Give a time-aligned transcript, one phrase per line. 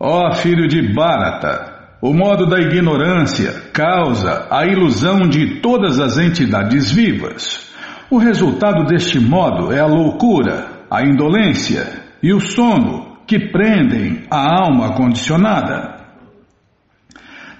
[0.00, 6.88] Ó filho de Bharata, o modo da ignorância causa a ilusão de todas as entidades
[6.88, 7.68] vivas.
[8.08, 11.84] O resultado deste modo é a loucura, a indolência
[12.22, 15.96] e o sono que prendem a alma condicionada.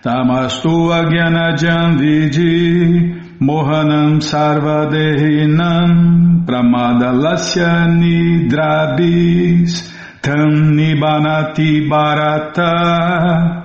[0.00, 1.96] Tamastu agyanajam
[3.40, 9.97] mohanam sarvadehinam pramada lasya nidrabis
[10.28, 10.76] tam
[11.88, 13.64] barata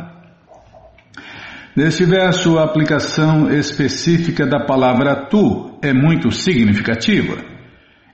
[1.76, 7.35] Neste verso, a aplicação específica da palavra tu é muito significativa.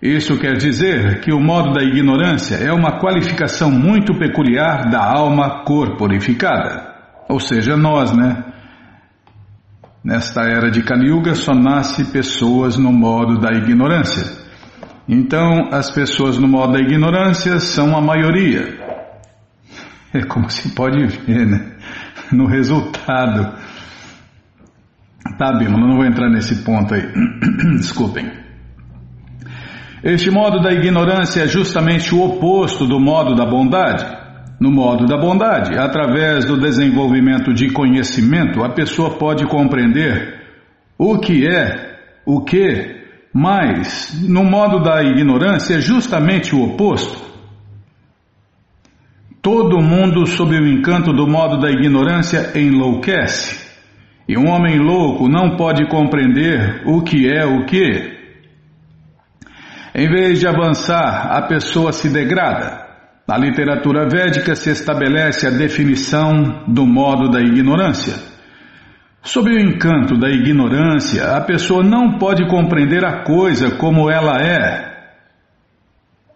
[0.01, 5.65] Isso quer dizer que o modo da ignorância é uma qualificação muito peculiar da alma
[5.65, 6.95] corporificada.
[7.27, 8.45] Ou seja, nós, né?
[10.01, 14.38] Nesta era de Kali Yuga só nasce pessoas no modo da ignorância.
[15.11, 18.77] Então, as pessoas no modo da ignorância são a maioria.
[20.13, 21.71] É como se pode ver, né?
[22.31, 23.57] no resultado.
[25.37, 27.03] Tá, Bímola, não vou entrar nesse ponto aí.
[27.77, 28.31] Desculpem.
[30.03, 34.05] Este modo da ignorância é justamente o oposto do modo da bondade.
[34.59, 40.37] No modo da bondade, através do desenvolvimento de conhecimento, a pessoa pode compreender
[40.97, 42.98] o que é, o que,
[43.33, 47.29] mas no modo da ignorância é justamente o oposto.
[49.41, 53.69] Todo mundo, sob o encanto do modo da ignorância, enlouquece.
[54.27, 58.19] E um homem louco não pode compreender o que é o que.
[59.95, 62.87] Em vez de avançar, a pessoa se degrada.
[63.27, 68.15] Na literatura védica se estabelece a definição do modo da ignorância.
[69.31, 75.13] Sob o encanto da ignorância, a pessoa não pode compreender a coisa como ela é.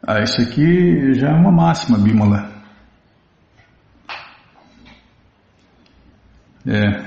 [0.05, 2.52] Ah, isso aqui já é uma máxima, Bímola.
[6.67, 7.03] É.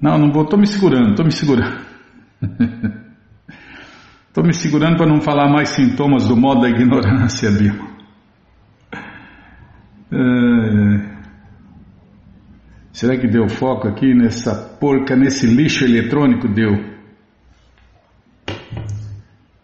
[0.00, 1.84] Não, não vou, estou me segurando, estou me segurando.
[4.28, 7.88] Estou me segurando para não falar mais sintomas do modo da ignorância, Bima.
[10.10, 11.13] É...
[12.94, 16.46] Será que deu foco aqui nessa porca, nesse lixo eletrônico?
[16.46, 16.94] Deu.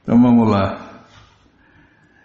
[0.02, 1.04] Então vamos lá.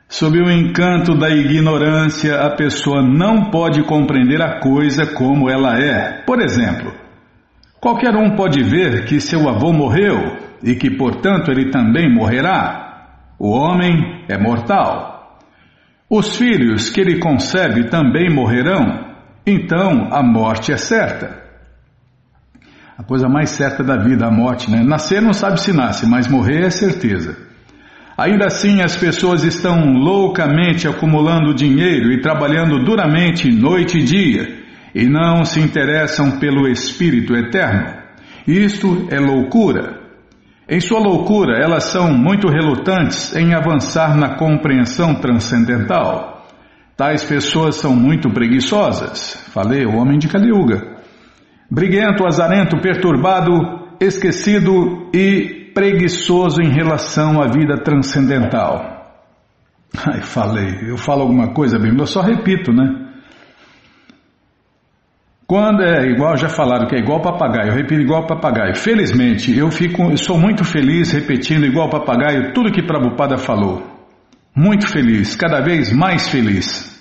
[0.09, 6.23] Sob o encanto da ignorância, a pessoa não pode compreender a coisa como ela é.
[6.25, 6.91] Por exemplo,
[7.79, 10.17] qualquer um pode ver que seu avô morreu
[10.63, 13.35] e que, portanto, ele também morrerá.
[13.37, 15.37] O homem é mortal.
[16.09, 19.04] Os filhos que ele concebe também morrerão.
[19.45, 21.43] Então, a morte é certa.
[22.97, 24.81] A coisa mais certa da vida, a morte, né?
[24.83, 27.37] Nascer não sabe se nasce, mas morrer é certeza.
[28.17, 34.63] Ainda assim, as pessoas estão loucamente acumulando dinheiro e trabalhando duramente noite e dia
[34.95, 37.93] e não se interessam pelo Espírito Eterno.
[38.47, 39.99] Isto é loucura.
[40.67, 46.34] Em sua loucura, elas são muito relutantes em avançar na compreensão transcendental.
[46.97, 49.35] Tais pessoas são muito preguiçosas.
[49.53, 50.95] Falei, o homem de Kaliuga.
[51.69, 53.51] Briguento, azarento, perturbado,
[53.99, 58.95] esquecido e preguiçoso em relação à vida transcendental.
[60.07, 63.05] Ai, falei, eu falo alguma coisa bem, eu só repito, né?
[65.47, 68.75] Quando é igual, já falaram que é igual papagaio, eu repito igual papagaio.
[68.75, 73.94] Felizmente, eu fico, eu sou muito feliz repetindo igual papagaio tudo que Prabhupada falou.
[74.55, 76.95] Muito feliz, cada vez mais feliz.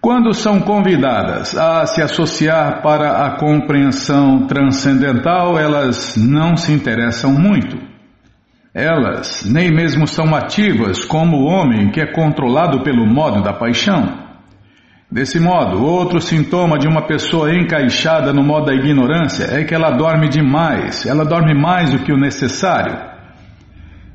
[0.00, 7.76] Quando são convidadas a se associar para a compreensão transcendental, elas não se interessam muito.
[8.72, 14.20] Elas nem mesmo são ativas como o homem que é controlado pelo modo da paixão.
[15.10, 19.90] Desse modo, outro sintoma de uma pessoa encaixada no modo da ignorância é que ela
[19.90, 23.10] dorme demais, ela dorme mais do que o necessário.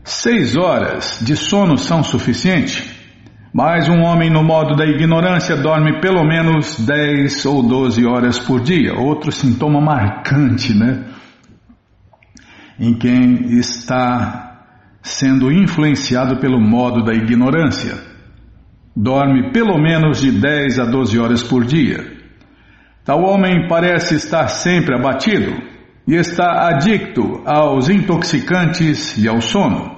[0.08, 2.94] Seis horas de sono são suficientes?
[3.52, 8.62] Mas um homem no modo da ignorância dorme pelo menos 10 ou 12 horas por
[8.62, 8.94] dia.
[8.94, 11.06] Outro sintoma marcante, né?
[12.80, 14.68] Em quem está
[15.02, 17.98] sendo influenciado pelo modo da ignorância.
[18.96, 22.14] Dorme pelo menos de 10 a 12 horas por dia.
[23.04, 25.52] Tal homem parece estar sempre abatido
[26.08, 29.95] e está adicto aos intoxicantes e ao sono.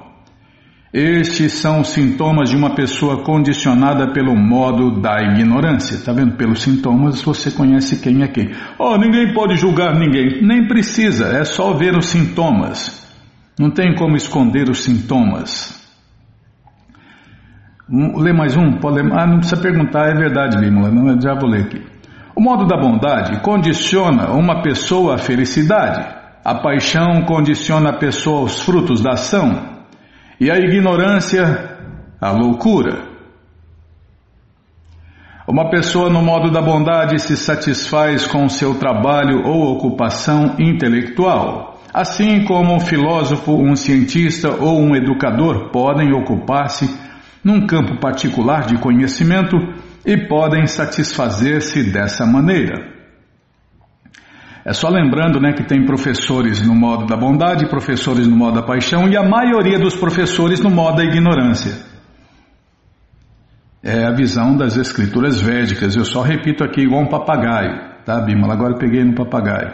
[0.99, 5.93] Estes são os sintomas de uma pessoa condicionada pelo modo da ignorância.
[5.93, 6.35] Está vendo?
[6.37, 8.49] Pelos sintomas você conhece quem é quem.
[8.79, 10.41] Oh, ninguém pode julgar ninguém.
[10.41, 13.07] Nem precisa, é só ver os sintomas.
[13.59, 15.79] Não tem como esconder os sintomas.
[17.87, 18.79] Lê mais um?
[18.79, 19.13] Pode ler?
[19.13, 21.85] Ah, não precisa perguntar, é verdade, Bímola, não, já vou ler aqui.
[22.35, 26.07] O modo da bondade condiciona uma pessoa à felicidade.
[26.43, 29.76] A paixão condiciona a pessoa aos frutos da ação.
[30.39, 31.77] E a ignorância,
[32.21, 33.07] a loucura.
[35.47, 42.43] Uma pessoa no modo da bondade se satisfaz com seu trabalho ou ocupação intelectual, assim
[42.43, 46.87] como um filósofo, um cientista ou um educador podem ocupar-se
[47.43, 49.57] num campo particular de conhecimento
[50.05, 52.96] e podem satisfazer-se dessa maneira.
[54.67, 58.63] É só lembrando né, que tem professores no modo da bondade, professores no modo da
[58.63, 61.87] paixão e a maioria dos professores no modo da ignorância
[63.87, 65.95] é a visão das escrituras védicas.
[65.95, 68.53] Eu só repito aqui igual um papagaio, tá, Bimala?
[68.53, 69.71] Agora eu peguei no papagaio.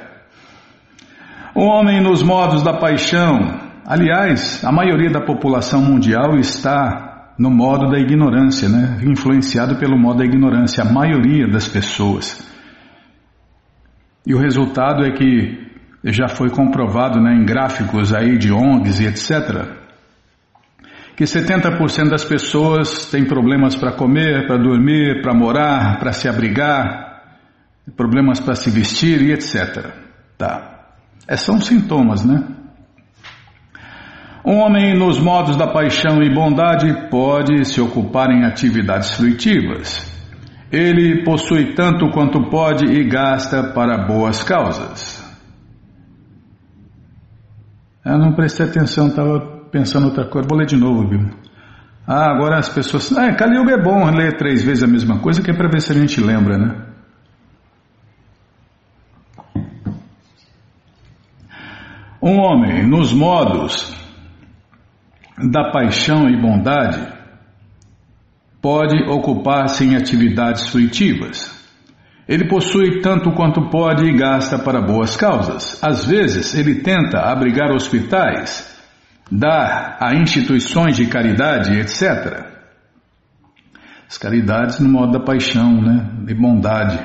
[1.56, 3.40] O homem nos modos da paixão.
[3.84, 9.00] Aliás, a maioria da população mundial está no modo da ignorância, né?
[9.04, 12.53] Influenciado pelo modo da ignorância, a maioria das pessoas.
[14.26, 15.72] E o resultado é que
[16.04, 19.84] já foi comprovado né, em gráficos aí de ONGs e etc
[21.16, 27.22] que 70% das pessoas têm problemas para comer, para dormir, para morar, para se abrigar,
[27.96, 29.94] problemas para se vestir e etc.
[30.38, 30.88] Tá.
[31.28, 32.44] É, são sintomas, né?
[34.46, 40.13] Um homem nos modos da paixão e bondade pode se ocupar em atividades fruitivas.
[40.74, 45.22] Ele possui tanto quanto pode e gasta para boas causas.
[48.04, 49.40] Eu não prestei atenção, estava
[49.72, 50.48] pensando outra coisa.
[50.50, 51.30] Vou ler de novo, viu?
[52.08, 53.16] Ah, agora as pessoas.
[53.16, 55.80] Ah, Kali Yuga é bom ler três vezes a mesma coisa, que é para ver
[55.80, 56.88] se a gente lembra, né?
[62.20, 63.96] Um homem, nos modos
[65.52, 67.23] da paixão e bondade,
[68.64, 71.52] pode ocupar-se em atividades fruitivas.
[72.26, 75.84] Ele possui tanto quanto pode e gasta para boas causas.
[75.84, 78.72] Às vezes, ele tenta abrigar hospitais
[79.30, 82.46] dar a instituições de caridade, etc.
[84.08, 86.10] As caridades no modo da paixão, né?
[86.26, 87.00] De bondade.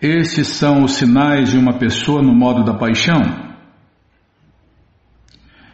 [0.00, 3.20] Esses são os sinais de uma pessoa no modo da paixão.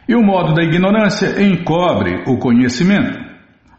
[0.05, 3.26] E o modo da ignorância encobre o conhecimento.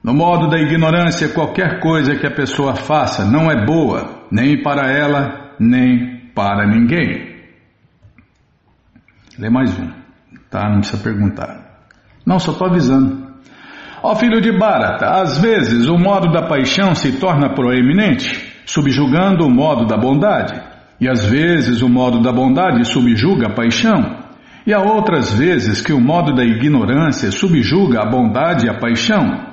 [0.03, 4.91] No modo da ignorância, qualquer coisa que a pessoa faça não é boa, nem para
[4.91, 7.37] ela, nem para ninguém.
[9.39, 9.89] Lê mais um.
[10.51, 10.69] Tá?
[10.69, 11.69] Não precisa perguntar.
[12.25, 13.29] Não, só estou avisando.
[14.03, 19.51] Ó filho de Bharata, às vezes o modo da paixão se torna proeminente, subjugando o
[19.51, 20.61] modo da bondade.
[21.01, 24.19] E às vezes o modo da bondade subjuga a paixão.
[24.67, 29.48] E há outras vezes que o modo da ignorância subjuga a bondade e a paixão.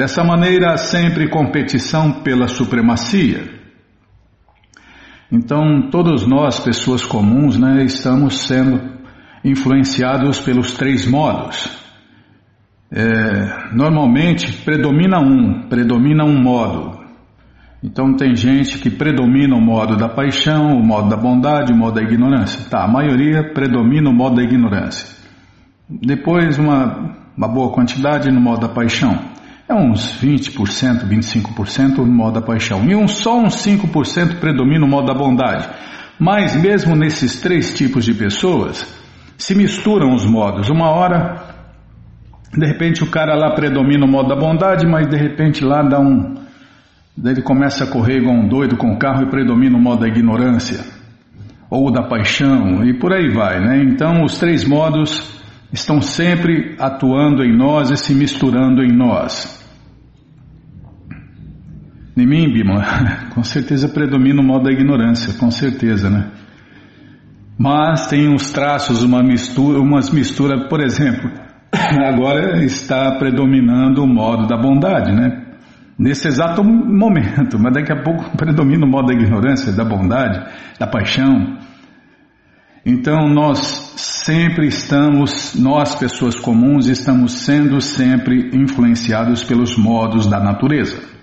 [0.00, 3.44] Dessa maneira há sempre competição pela supremacia.
[5.30, 8.80] Então, todos nós, pessoas comuns, né, estamos sendo
[9.44, 11.68] influenciados pelos três modos.
[12.90, 16.98] É, normalmente predomina um, predomina um modo.
[17.84, 21.96] Então tem gente que predomina o modo da paixão, o modo da bondade, o modo
[21.96, 22.70] da ignorância.
[22.70, 25.06] Tá, a maioria predomina o modo da ignorância.
[25.90, 29.38] Depois uma, uma boa quantidade no modo da paixão.
[29.70, 32.84] É uns 20%, 25% no modo da paixão.
[32.90, 35.68] E um, só uns 5% predomina o modo da bondade.
[36.18, 38.84] Mas mesmo nesses três tipos de pessoas,
[39.38, 40.68] se misturam os modos.
[40.70, 41.54] Uma hora,
[42.52, 46.00] de repente o cara lá predomina o modo da bondade, mas de repente lá dá
[46.00, 46.34] um.
[47.16, 50.00] Daí ele começa a correr igual um doido com o carro e predomina o modo
[50.00, 50.80] da ignorância,
[51.70, 53.84] ou da paixão, e por aí vai, né?
[53.84, 55.40] Então os três modos
[55.72, 59.60] estão sempre atuando em nós e se misturando em nós.
[62.20, 62.84] Em mim, Bima,
[63.34, 66.30] com certeza predomina o modo da ignorância, com certeza, né?
[67.62, 71.30] mas tem uns traços, uma mistura, umas misturas, por exemplo,
[72.08, 75.44] agora está predominando o modo da bondade, né?
[75.98, 80.42] Nesse exato momento, mas daqui a pouco predomina o modo da ignorância, da bondade,
[80.78, 81.58] da paixão.
[82.86, 91.19] Então nós sempre estamos, nós pessoas comuns, estamos sendo sempre influenciados pelos modos da natureza.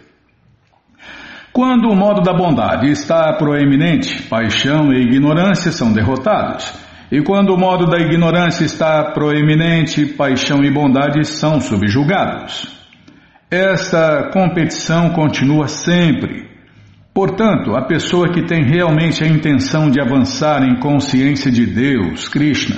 [1.57, 6.71] Quando o modo da bondade está proeminente, paixão e ignorância são derrotados.
[7.11, 12.67] E quando o modo da ignorância está proeminente, paixão e bondade são subjugados.
[13.49, 16.47] Esta competição continua sempre.
[17.11, 22.75] Portanto, a pessoa que tem realmente a intenção de avançar em consciência de Deus, Krishna,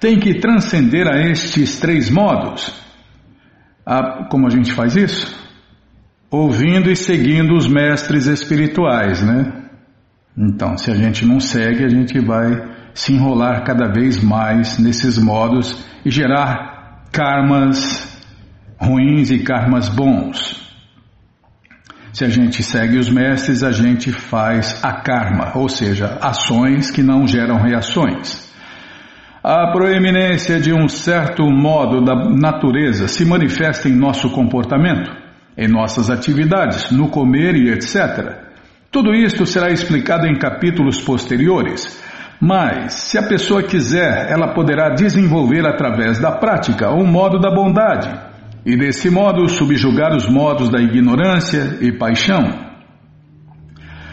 [0.00, 2.74] tem que transcender a estes três modos.
[3.86, 5.35] Ah, como a gente faz isso?
[6.36, 9.64] Ouvindo e seguindo os mestres espirituais, né?
[10.36, 15.18] Então, se a gente não segue, a gente vai se enrolar cada vez mais nesses
[15.18, 18.22] modos e gerar karmas
[18.78, 20.62] ruins e karmas bons.
[22.12, 27.02] Se a gente segue os mestres, a gente faz a karma, ou seja, ações que
[27.02, 28.46] não geram reações.
[29.42, 35.25] A proeminência de um certo modo da natureza se manifesta em nosso comportamento,
[35.56, 38.46] em nossas atividades, no comer e etc.
[38.90, 42.02] Tudo isto será explicado em capítulos posteriores.
[42.40, 48.10] Mas, se a pessoa quiser, ela poderá desenvolver através da prática um modo da bondade
[48.64, 52.66] e, desse modo, subjugar os modos da ignorância e paixão.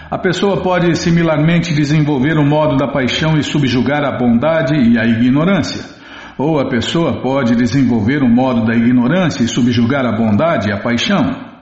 [0.10, 5.06] A pessoa pode similarmente desenvolver o modo da paixão e subjugar a bondade e a
[5.06, 5.84] ignorância.
[6.38, 10.80] Ou a pessoa pode desenvolver o modo da ignorância e subjugar a bondade e a
[10.80, 11.54] paixão.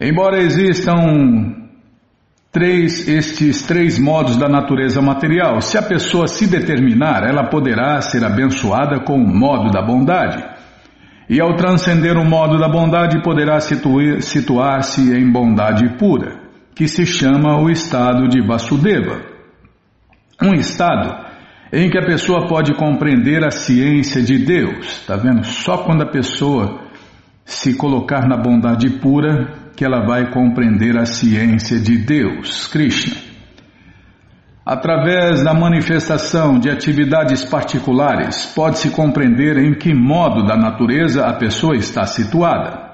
[0.00, 1.54] Embora existam
[2.52, 5.60] três, estes três modos da natureza material.
[5.60, 10.44] Se a pessoa se determinar, ela poderá ser abençoada com o modo da bondade.
[11.28, 16.40] E ao transcender o modo da bondade, poderá situar-se em bondade pura,
[16.74, 19.20] que se chama o estado de Vasudeva.
[20.42, 21.27] Um estado
[21.72, 24.86] em que a pessoa pode compreender a ciência de Deus.
[25.00, 25.44] Está vendo?
[25.44, 26.80] Só quando a pessoa
[27.44, 33.16] se colocar na bondade pura que ela vai compreender a ciência de Deus, Krishna.
[34.66, 41.74] Através da manifestação de atividades particulares, pode-se compreender em que modo da natureza a pessoa
[41.74, 42.86] está situada.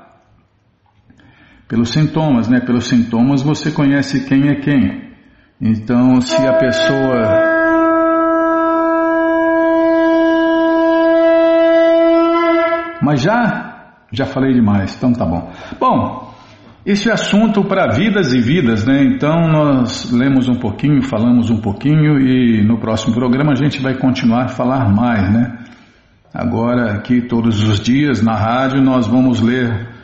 [1.66, 2.60] Pelos sintomas, né?
[2.60, 5.10] Pelos sintomas você conhece quem é quem.
[5.60, 7.53] Então, se a pessoa
[13.04, 13.74] Mas já?
[14.10, 15.52] Já falei demais, então tá bom.
[15.78, 16.34] Bom,
[16.86, 19.02] esse é assunto para vidas e vidas, né?
[19.04, 23.94] Então nós lemos um pouquinho, falamos um pouquinho e no próximo programa a gente vai
[23.94, 25.58] continuar a falar mais, né?
[26.32, 29.94] Agora aqui todos os dias na rádio nós vamos ler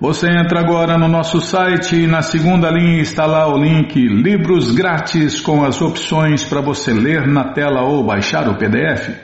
[0.00, 4.72] Você entra agora no nosso site e na segunda linha está lá o link Livros
[4.72, 9.23] Grátis com as opções para você ler na tela ou baixar o PDF.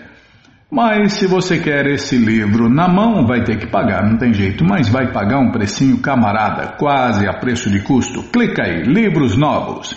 [0.70, 4.64] Mas se você quer esse livro na mão, vai ter que pagar, não tem jeito,
[4.64, 8.22] mas vai pagar um precinho camarada, quase a preço de custo.
[8.30, 9.96] Clica aí, Livros Novos.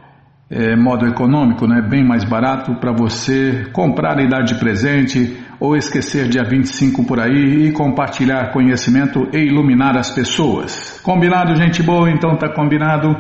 [0.51, 5.77] é, modo econômico, né, bem mais barato para você comprar e dar de presente ou
[5.77, 11.01] esquecer dia 25 por aí e compartilhar conhecimento e iluminar as pessoas.
[11.03, 12.11] Combinado, gente boa?
[12.11, 13.17] Então tá combinado.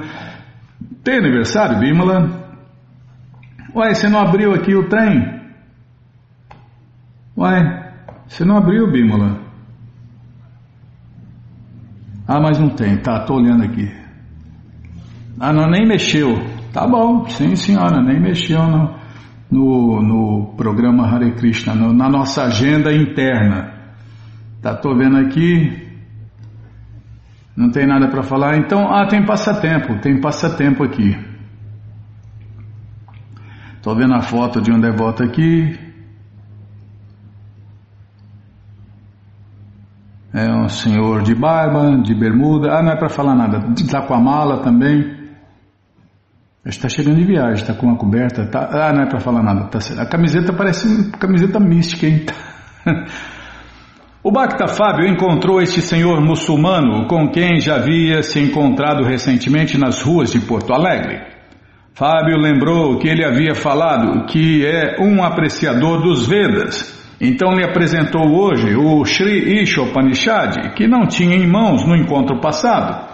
[1.02, 2.43] Tem aniversário, Bímola?
[3.74, 5.40] Ué, você não abriu aqui o trem?
[7.36, 7.92] Ué,
[8.28, 9.40] você não abriu, Bímola?
[12.26, 13.90] Ah, mas não tem, tá, tô olhando aqui.
[15.40, 16.40] Ah, não, nem mexeu.
[16.72, 18.94] Tá bom, sim senhora, nem mexeu no,
[19.50, 23.74] no, no programa Hare Krishna, no, na nossa agenda interna.
[24.62, 25.82] Tá, tô vendo aqui.
[27.56, 28.56] Não tem nada para falar.
[28.56, 31.33] Então, ah, tem passatempo, tem passatempo aqui.
[33.84, 35.78] Tô vendo a foto de um devoto aqui.
[40.32, 42.78] É um senhor de barba, de bermuda.
[42.78, 43.60] Ah, não é para falar nada.
[43.90, 45.22] Tá com a mala também.
[46.64, 48.46] Está chegando de viagem, está com uma coberta.
[48.46, 49.68] Tá, ah, não é para falar nada.
[49.68, 52.24] Tá, a camiseta parece uma camiseta mística, hein?
[54.26, 60.00] O Bacta Fábio encontrou este senhor muçulmano com quem já havia se encontrado recentemente nas
[60.00, 61.33] ruas de Porto Alegre.
[61.96, 68.34] Fábio lembrou que ele havia falado que é um apreciador dos Vedas, então lhe apresentou
[68.34, 73.08] hoje o Sri Ishopanishad, que não tinha em mãos no encontro passado.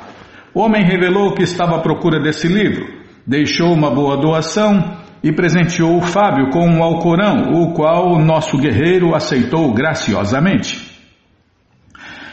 [0.54, 2.87] O homem revelou que estava à procura desse livro,
[3.26, 8.56] deixou uma boa doação e presenteou o Fábio com um Alcorão, o qual o nosso
[8.56, 10.88] guerreiro aceitou graciosamente.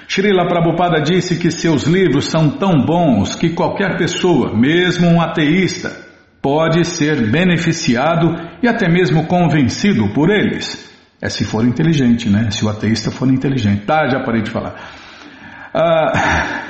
[0.07, 6.06] Srila Prabhupada disse que seus livros são tão bons que qualquer pessoa, mesmo um ateísta,
[6.41, 10.87] pode ser beneficiado e até mesmo convencido por eles.
[11.21, 12.51] É se for inteligente, né?
[12.51, 13.85] Se o ateísta for inteligente.
[13.85, 14.75] Tá, já parei de falar.
[15.73, 16.63] Ah,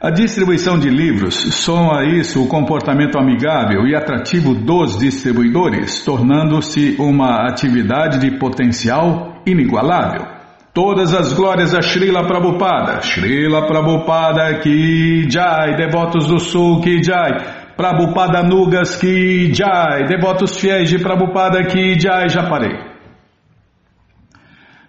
[0.00, 7.48] a distribuição de livros soma isso o comportamento amigável e atrativo dos distribuidores, tornando-se uma
[7.48, 10.29] atividade de potencial inigualável.
[10.72, 13.02] Todas as glórias a Srila Prabhupada.
[13.02, 17.74] Srila Prabhupada Ki Jai, devotos do Sul Ki Jai.
[17.76, 22.88] Prabhupada Nugas Ki Jai, devotos fiéis de Prabhupada Ki Jai, já parei.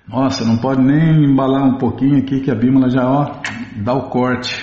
[0.07, 3.41] Nossa, não pode nem embalar um pouquinho aqui que a Bímola já ó,
[3.77, 4.61] dá o corte.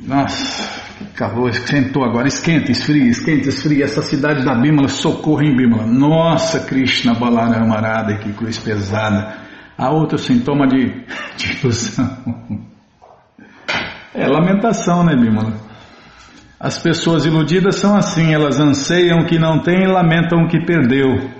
[0.00, 0.81] Nossa,
[1.14, 3.84] calor, esquentou agora, esquenta, esfria, esquenta, esfria.
[3.84, 5.86] Essa cidade da Bímola, socorro em Bímola.
[5.86, 9.36] Nossa, Krishna Balarama Arada, que cruz pesada.
[9.76, 10.86] Há outro sintoma de,
[11.36, 12.18] de ilusão.
[14.14, 15.54] É lamentação, né, Bímola?
[16.58, 20.64] As pessoas iludidas são assim, elas anseiam o que não tem e lamentam o que
[20.64, 21.30] perdeu.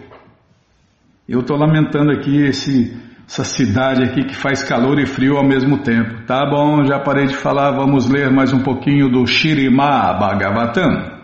[1.28, 5.78] Eu estou lamentando aqui esse essa cidade aqui que faz calor e frio ao mesmo
[5.78, 6.26] tempo.
[6.26, 11.20] Tá bom, já parei de falar, vamos ler mais um pouquinho do Shirima Bhagavatam.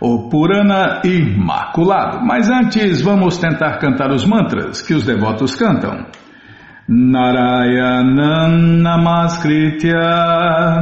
[0.00, 2.24] O Purana Imaculado.
[2.24, 6.06] Mas antes, vamos tentar cantar os mantras que os devotos cantam.
[6.92, 9.94] Narayanam Namaskritya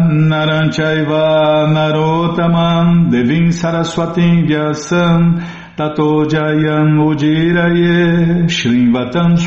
[0.09, 5.35] Naranchaiva Narotamam Devim Saraswatim Vyasam
[5.79, 9.39] Tato Jayam Ujiraye Shrivatam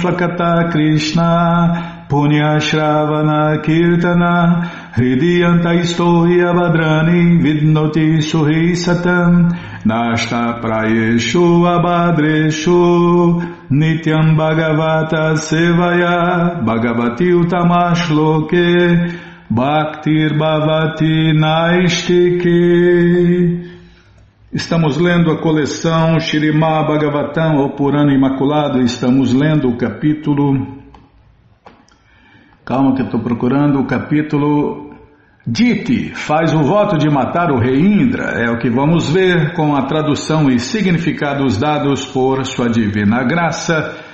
[0.72, 4.64] Krishna Punya Shravana Kirtana
[4.94, 9.52] Hridiyanta Istohi Abadrani Vidnoti Suhi Satam
[9.84, 12.80] Nashta Prayeshu Abadreshu
[13.70, 19.20] Nityam Bhagavata Sevaya Bhagavati Utamashloke
[19.52, 22.52] Bhaktir Bhavati Naistike
[24.54, 30.84] Estamos lendo a coleção Shirimá Bhagavatam, ou Purana Imaculado, estamos lendo o capítulo.
[32.66, 34.94] Calma que eu estou procurando o capítulo.
[35.48, 39.74] Dite faz o voto de matar o rei Indra, é o que vamos ver com
[39.74, 44.11] a tradução e significados dados por Sua Divina Graça.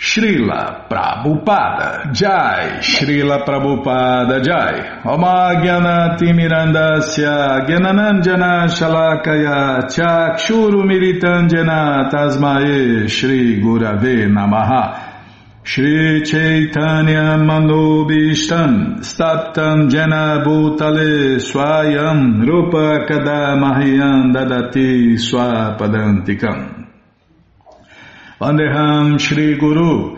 [0.00, 14.26] Srila Prabhupada Jai, Srila Prabhupada Jai, Omagyanati Timirandasya Gyananandjana Shalakaya Chakshuru Miritanjana Tasmae Shri Gurave
[14.26, 15.08] Namaha.
[15.62, 26.79] Shri Chaitanya Manobishtam Staptam Jana Bhutale Swayam Rupa Kadamahyam Dadati Swapadantikam
[28.40, 30.16] Vandeham Shri Guru.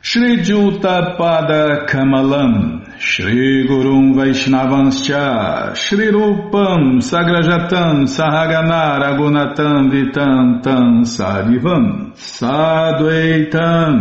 [0.00, 2.98] Shri Juta Pada Kamalam.
[2.98, 5.76] Shri Gurum Vaishnavanscha.
[5.76, 13.94] Shri Rupam Sagrajatam Sahagana Ragunatam Vitam Tam Sadivam Sadvaitam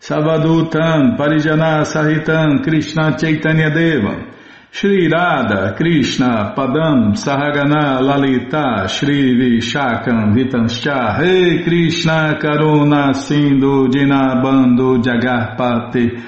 [0.00, 4.32] Savadutam Parijana Sahitam Krishna Chaitanya Devam
[4.70, 16.22] Shri Radha, Krishna, Padam, Sahagana, Lalita, Shri Vishakam, Vitanscha, Rei Krishna, Karuna, Sindhu, Dinabando, Jagarpati,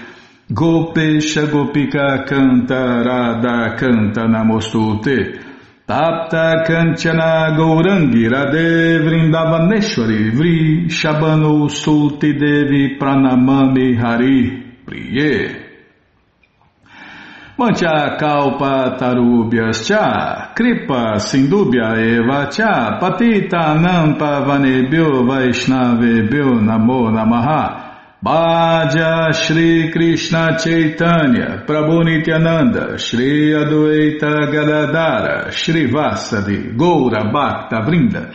[0.53, 5.47] Gopesha, Gopika, Canta, Radha, Canta, Namostute,
[5.87, 15.70] Tapta, Kanchana, Gourangi, Radhe, Vrindavaneshwari, Vri, Shabano, Sulti, Devi, Pranamami, Hari, Priye.
[17.61, 27.91] Mancha kalpa tarubhyas cha, kripa sindubhya eva cha, patita nampa vanebhyo vaishnavebhyo namo namaha.
[28.25, 38.35] Bhaja Shri Krishna Chaitanya, Prabhu Nityananda, Shri Adwaita Gadadara, Shri Vasadi, Goura Bhakta Vrinda,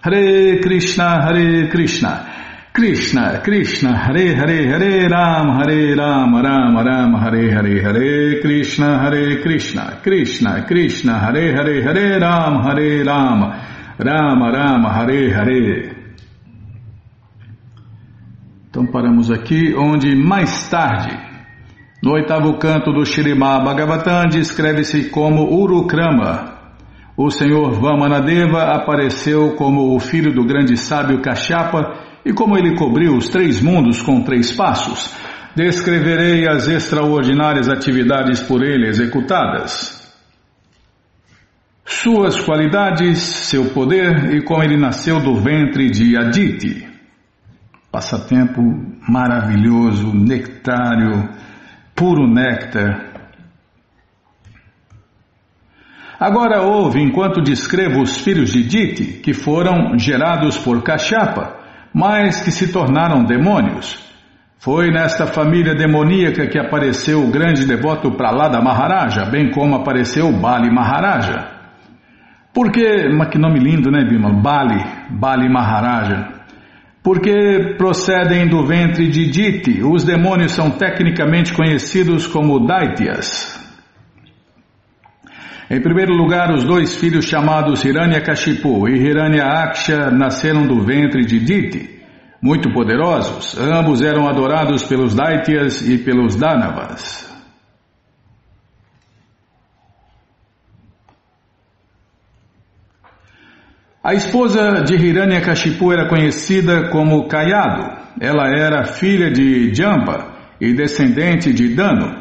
[0.00, 2.29] Hare Krishna, Hare Krishna,
[2.72, 9.42] Krishna, Krishna, Hare Hare, Hare Ram, Hare Ram, Ram Ram, Hare Hare, Hare Krishna, Hare
[9.42, 13.40] Krishna, Krishna, Krishna, Hare Hare, Hare Ram, Hare Ram,
[13.98, 15.96] Ram Ram, Hare Hare.
[18.68, 21.10] Então paramos aqui, onde mais tarde,
[22.00, 26.56] no oitavo canto do Shirimá Bhagavatam, descreve-se como Urukrama.
[27.16, 33.16] O senhor Vamanadeva apareceu como o filho do grande sábio Kashyapa e como ele cobriu
[33.16, 35.14] os três mundos com três passos.
[35.54, 40.00] Descreverei as extraordinárias atividades por ele executadas
[41.90, 46.88] suas qualidades, seu poder e como ele nasceu do ventre de Aditi.
[47.90, 48.62] Passatempo
[49.08, 51.28] maravilhoso, nectário,
[51.94, 53.10] puro néctar.
[56.18, 61.59] Agora ouve enquanto descrevo os filhos de Diti, que foram gerados por Cachapa,
[61.92, 63.98] mas que se tornaram demônios.
[64.58, 70.70] Foi nesta família demoníaca que apareceu o grande devoto Pralada Maharaja, bem como apareceu Bali
[70.70, 71.48] Maharaja.
[72.52, 74.32] Porque, mas que nome lindo, né, Bima?
[74.32, 76.28] Bali, Bali Maharaja.
[77.02, 83.58] Porque procedem do ventre de Diti, os demônios são tecnicamente conhecidos como Daityas.
[85.70, 92.00] Em primeiro lugar, os dois filhos chamados Hiranyakashipu e Hiranyaksha nasceram do ventre de Diti.
[92.42, 97.30] Muito poderosos, ambos eram adorados pelos Daityas e pelos Danavas.
[104.02, 107.96] A esposa de Hiranyakashipu era conhecida como Kayado.
[108.20, 112.19] Ela era filha de Jamba e descendente de Dano.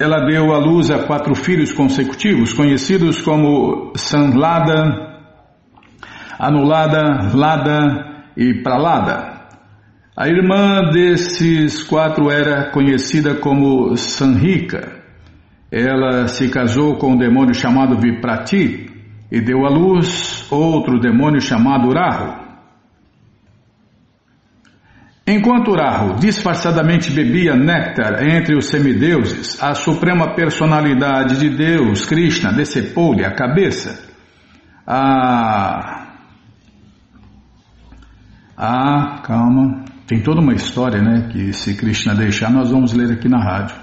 [0.00, 5.28] Ela deu à luz a quatro filhos consecutivos, conhecidos como Sanlada,
[6.38, 9.42] Anulada, Lada e Pralada.
[10.16, 14.90] A irmã desses quatro era conhecida como Sanrika.
[15.70, 18.86] Ela se casou com um demônio chamado Viprati,
[19.30, 22.39] e deu à luz outro demônio chamado Rahu.
[25.30, 33.24] Enquanto Rahu disfarçadamente bebia néctar entre os semideuses, a suprema personalidade de Deus, Krishna, decepou-lhe
[33.24, 34.10] a cabeça.
[34.84, 36.08] Ah,
[38.56, 41.28] ah, calma, tem toda uma história, né?
[41.30, 43.76] Que se Krishna deixar, nós vamos ler aqui na rádio.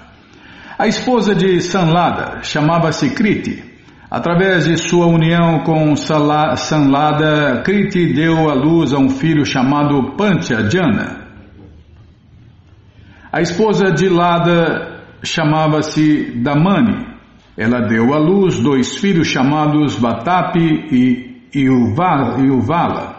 [0.78, 3.64] A esposa de Sanlada chamava-se Kriti.
[4.10, 11.27] Através de sua união com Sanlada, Kriti deu à luz a um filho chamado Panchajana.
[13.30, 17.06] A esposa de Lada chamava-se Damani.
[17.58, 23.18] Ela deu à luz dois filhos chamados Vatapi e Yuvala.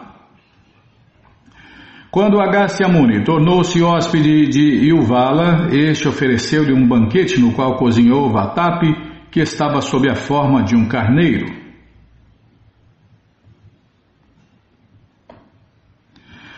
[2.09, 8.95] Quando Agastya Muni tornou-se hóspede de Yuvala, este ofereceu-lhe um banquete no qual cozinhou Vatapi
[9.29, 11.45] que estava sob a forma de um carneiro.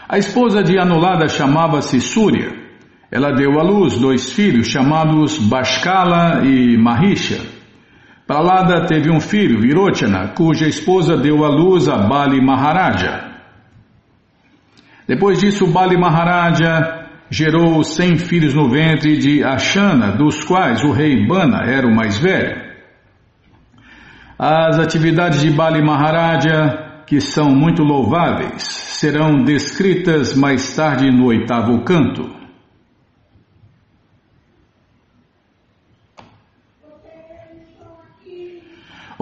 [0.07, 2.60] A esposa de Anulada chamava-se Súria.
[3.11, 7.41] Ela deu à luz dois filhos chamados Bashkala e Mahisha.
[8.25, 13.31] Pralada teve um filho, Virochana, cuja esposa deu à luz a Bali Maharaja.
[15.05, 21.27] Depois disso, Bali Maharaja gerou cem filhos no ventre de Ashana, dos quais o rei
[21.27, 22.61] Bana era o mais velho.
[24.39, 31.83] As atividades de Bali Maharaja, que são muito louváveis, serão descritas mais tarde no oitavo
[31.83, 32.40] canto.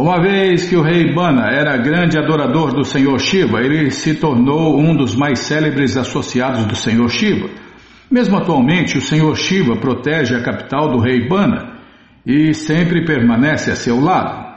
[0.01, 4.79] Uma vez que o rei Bana era grande adorador do Senhor Shiva, ele se tornou
[4.79, 7.49] um dos mais célebres associados do Senhor Shiva.
[8.09, 11.81] Mesmo atualmente, o Senhor Shiva protege a capital do rei Bana
[12.25, 14.47] e sempre permanece a seu lado.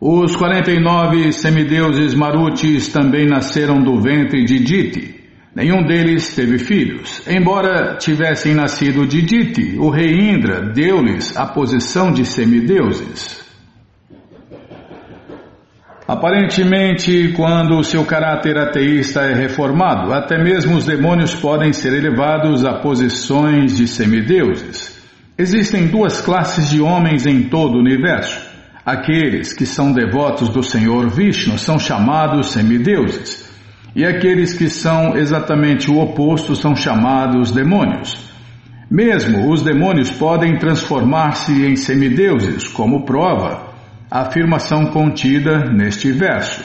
[0.00, 5.16] Os 49 semideuses Marutis também nasceram do ventre de Diti.
[5.52, 7.26] Nenhum deles teve filhos.
[7.26, 13.43] Embora tivessem nascido de Diti, o rei Indra deu-lhes a posição de semideuses.
[16.06, 22.62] Aparentemente, quando o seu caráter ateísta é reformado, até mesmo os demônios podem ser elevados
[22.62, 25.02] a posições de semideuses.
[25.38, 28.38] Existem duas classes de homens em todo o universo.
[28.84, 33.50] Aqueles que são devotos do Senhor Vishnu são chamados semideuses,
[33.96, 38.30] e aqueles que são exatamente o oposto são chamados demônios.
[38.90, 43.73] Mesmo os demônios podem transformar-se em semideuses, como prova
[44.14, 46.64] afirmação contida neste verso.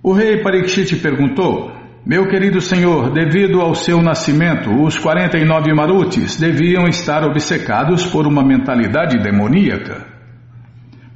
[0.00, 1.72] O rei Parikshit perguntou:
[2.06, 8.44] Meu querido senhor, devido ao seu nascimento, os 49 Marutis deviam estar obcecados por uma
[8.44, 10.06] mentalidade demoníaca.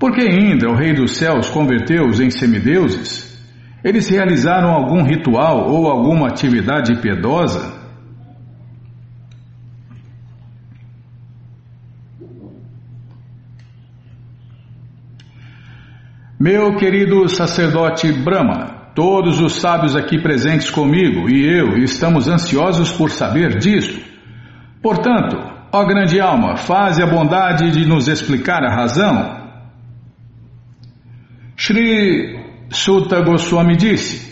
[0.00, 3.32] Por que Indra, o rei dos céus, converteu-os em semideuses?
[3.84, 7.83] Eles realizaram algum ritual ou alguma atividade piedosa?
[16.46, 23.10] Meu querido sacerdote Brahma, todos os sábios aqui presentes comigo e eu estamos ansiosos por
[23.10, 23.98] saber disso.
[24.82, 25.38] Portanto,
[25.72, 29.48] ó grande alma, faze a bondade de nos explicar a razão.
[31.56, 34.30] Shri Sutta Goswami disse: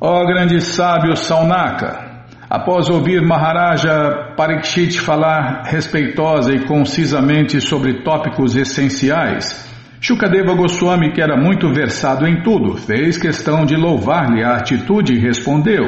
[0.00, 9.68] Ó grande sábio Saunaka, após ouvir Maharaja Parikshit falar respeitosa e concisamente sobre tópicos essenciais,
[10.02, 15.18] Shukadeva Goswami, que era muito versado em tudo, fez questão de louvar-lhe a atitude e
[15.18, 15.84] respondeu.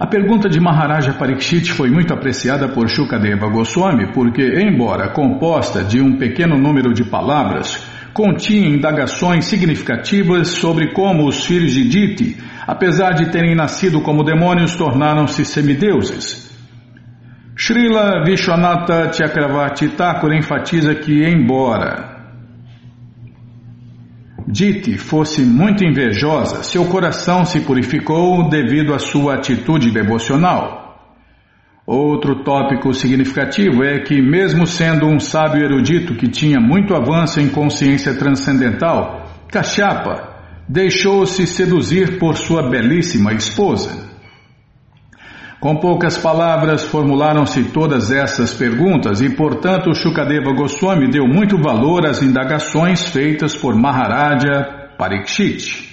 [0.00, 6.00] A pergunta de Maharaja Parikshit foi muito apreciada por Shukadeva Goswami porque, embora composta de
[6.00, 13.12] um pequeno número de palavras, continha indagações significativas sobre como os filhos de Diti, apesar
[13.12, 16.50] de terem nascido como demônios, tornaram-se semideuses.
[17.54, 22.13] Srila Vishwanatha Chakravarti Thakur enfatiza que, embora
[24.46, 30.84] Dite fosse muito invejosa, seu coração se purificou devido à sua atitude devocional.
[31.86, 37.48] Outro tópico significativo é que, mesmo sendo um sábio erudito que tinha muito avanço em
[37.48, 40.34] consciência transcendental, Kashyapa
[40.68, 44.13] deixou-se seduzir por sua belíssima esposa.
[45.64, 52.22] Com poucas palavras formularam-se todas essas perguntas e, portanto, Shukadeva Goswami deu muito valor às
[52.22, 55.88] indagações feitas por Maharaja Parikshit.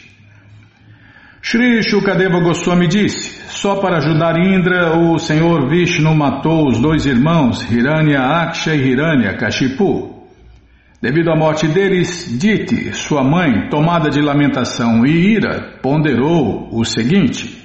[1.41, 7.63] Shri Shukadeva Goswami disse: Só para ajudar Indra, o Senhor Vishnu matou os dois irmãos
[7.71, 10.27] Hiranya Aksha e Hiranya Kashipu.
[11.01, 17.60] Devido à morte deles, Diti, sua mãe, tomada de lamentação e ira, ponderou o seguinte.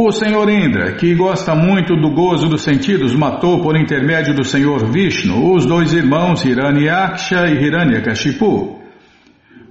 [0.00, 4.86] O Senhor Indra, que gosta muito do gozo dos sentidos, matou por intermédio do Senhor
[4.92, 8.80] Vishnu os dois irmãos Hiranyaksha e Hiranyakashipu.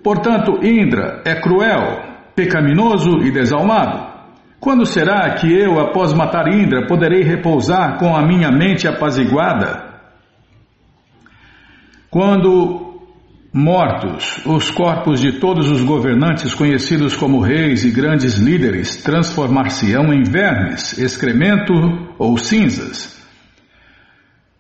[0.04, 2.02] Portanto, Indra é cruel,
[2.36, 4.06] pecaminoso e desalmado.
[4.60, 10.02] Quando será que eu, após matar Indra, poderei repousar com a minha mente apaziguada?
[12.12, 12.87] Quando
[13.60, 20.22] Mortos, os corpos de todos os governantes conhecidos como reis e grandes líderes transformar-se-ão em
[20.22, 21.74] vermes, excremento
[22.20, 23.20] ou cinzas.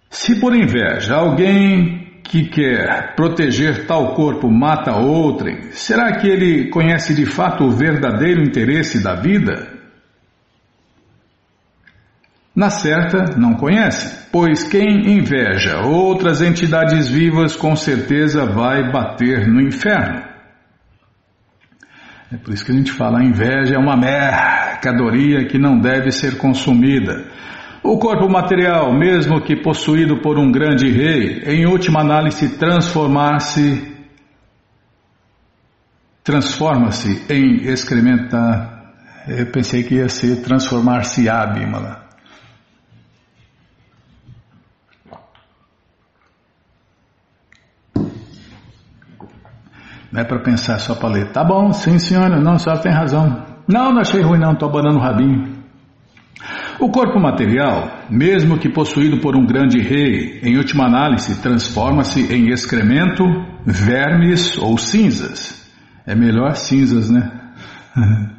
[0.10, 7.13] Se por inveja alguém que quer proteger tal corpo mata outrem, será que ele conhece
[7.13, 9.76] de fato o verdadeiro interesse da vida?
[12.58, 19.62] Na certa, não conhece, pois quem inveja outras entidades vivas com certeza vai bater no
[19.62, 20.24] inferno.
[22.34, 26.10] É por isso que a gente fala: a inveja é uma mercadoria que não deve
[26.10, 27.28] ser consumida.
[27.84, 33.96] O corpo material, mesmo que possuído por um grande rei, em última análise transformar-se
[36.24, 38.82] transforma-se em excrementa.
[39.28, 42.07] Eu pensei que ia ser transformar-se ábimala.
[50.12, 51.32] Não é para pensar só para ler.
[51.32, 53.46] Tá bom, sim senhora, não, a senhora tem razão.
[53.67, 55.58] Não, não achei ruim não, estou abanando o rabinho.
[56.80, 62.50] O corpo material, mesmo que possuído por um grande rei, em última análise transforma-se em
[62.50, 63.24] excremento,
[63.65, 65.67] vermes ou cinzas.
[66.06, 67.32] É melhor cinzas, né?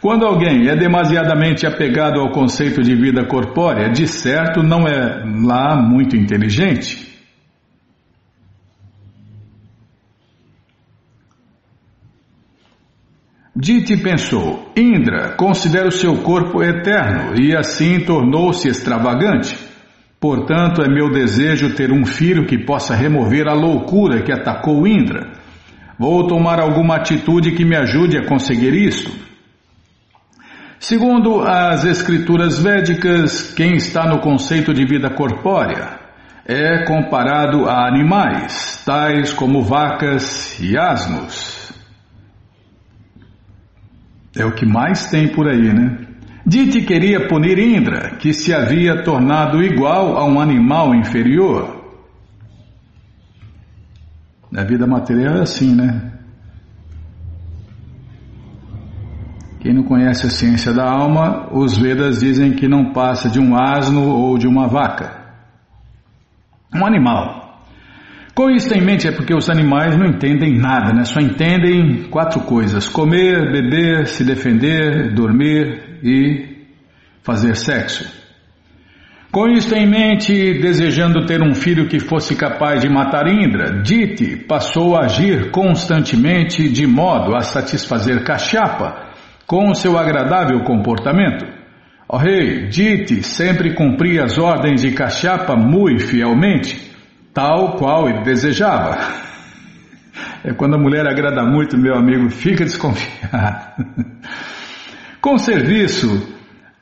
[0.00, 5.76] Quando alguém é demasiadamente apegado ao conceito de vida corpórea, de certo não é lá
[5.76, 7.11] muito inteligente.
[13.54, 19.54] Diti pensou: Indra considera o seu corpo eterno e assim tornou-se extravagante.
[20.18, 25.32] Portanto, é meu desejo ter um filho que possa remover a loucura que atacou Indra.
[25.98, 29.10] Vou tomar alguma atitude que me ajude a conseguir isto.
[30.78, 36.00] Segundo as escrituras védicas, quem está no conceito de vida corpórea
[36.46, 41.61] é comparado a animais, tais como vacas e asnos.
[44.36, 46.06] É o que mais tem por aí, né?
[46.44, 51.80] Dite queria punir Indra, que se havia tornado igual a um animal inferior.
[54.54, 56.12] A vida material é assim, né?
[59.60, 63.54] Quem não conhece a ciência da alma, os Vedas dizem que não passa de um
[63.54, 65.22] asno ou de uma vaca.
[66.74, 67.41] Um animal.
[68.34, 71.04] Com isso em mente é porque os animais não entendem nada, né?
[71.04, 76.66] Só entendem quatro coisas: comer, beber, se defender, dormir e
[77.22, 78.22] fazer sexo.
[79.30, 84.36] Com isto em mente, desejando ter um filho que fosse capaz de matar Indra, Diti
[84.36, 89.10] passou a agir constantemente de modo a satisfazer Kashyapa
[89.46, 91.46] com seu agradável comportamento.
[92.06, 96.91] O rei Diti sempre cumpria as ordens de Kashyapa muito fielmente,
[97.32, 98.98] tal qual ele desejava.
[100.44, 103.84] É quando a mulher agrada muito, meu amigo, fica desconfiado.
[105.20, 106.32] Com serviço,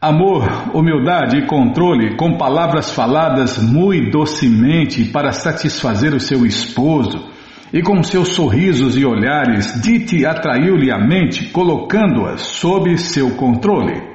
[0.03, 7.29] Amor, humildade e controle com palavras faladas muito docemente para satisfazer o seu esposo
[7.71, 14.10] e com seus sorrisos e olhares, Dite atraiu-lhe a mente, colocando-a sob seu controle.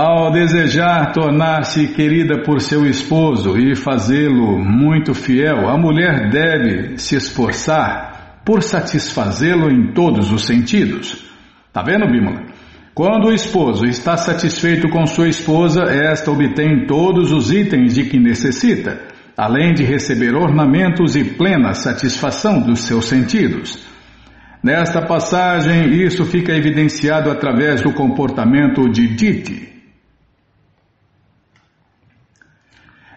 [0.00, 7.16] Ao desejar tornar-se querida por seu esposo e fazê-lo muito fiel, a mulher deve se
[7.16, 11.28] esforçar por satisfazê-lo em todos os sentidos.
[11.72, 12.44] Tá vendo, Bímola?
[12.94, 18.20] Quando o esposo está satisfeito com sua esposa, esta obtém todos os itens de que
[18.20, 19.00] necessita,
[19.36, 23.84] além de receber ornamentos e plena satisfação dos seus sentidos.
[24.62, 29.77] Nesta passagem, isso fica evidenciado através do comportamento de Diti.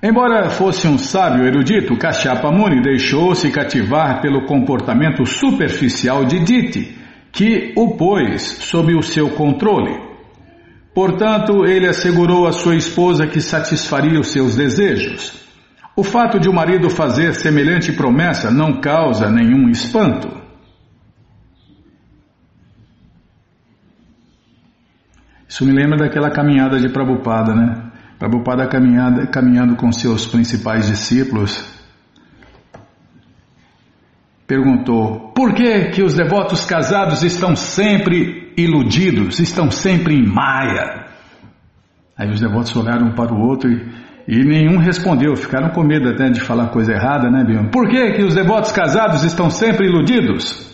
[0.04, 6.98] Embora fosse um sábio erudito, Kashyapa Muni deixou-se cativar pelo comportamento superficial de Diti
[7.32, 9.96] que o pôs sob o seu controle.
[10.94, 15.40] Portanto, ele assegurou à sua esposa que satisfaria os seus desejos.
[15.96, 20.42] O fato de o marido fazer semelhante promessa não causa nenhum espanto.
[25.48, 27.91] Isso me lembra daquela caminhada de Prabhupada, né?
[28.22, 31.68] Prabhupada caminhada, caminhando com seus principais discípulos,
[34.46, 41.08] perguntou: por que, que os devotos casados estão sempre iludidos, estão sempre em maia?
[42.16, 43.88] Aí os devotos olharam um para o outro e,
[44.28, 47.72] e nenhum respondeu, ficaram com medo até de falar coisa errada, né, Bion?
[47.72, 50.70] Por que, que os devotos casados estão sempre iludidos?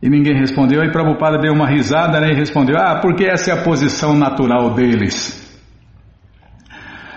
[0.00, 3.52] E ninguém respondeu, aí Prabhupada deu uma risada né, e respondeu: Ah, porque essa é
[3.52, 5.46] a posição natural deles.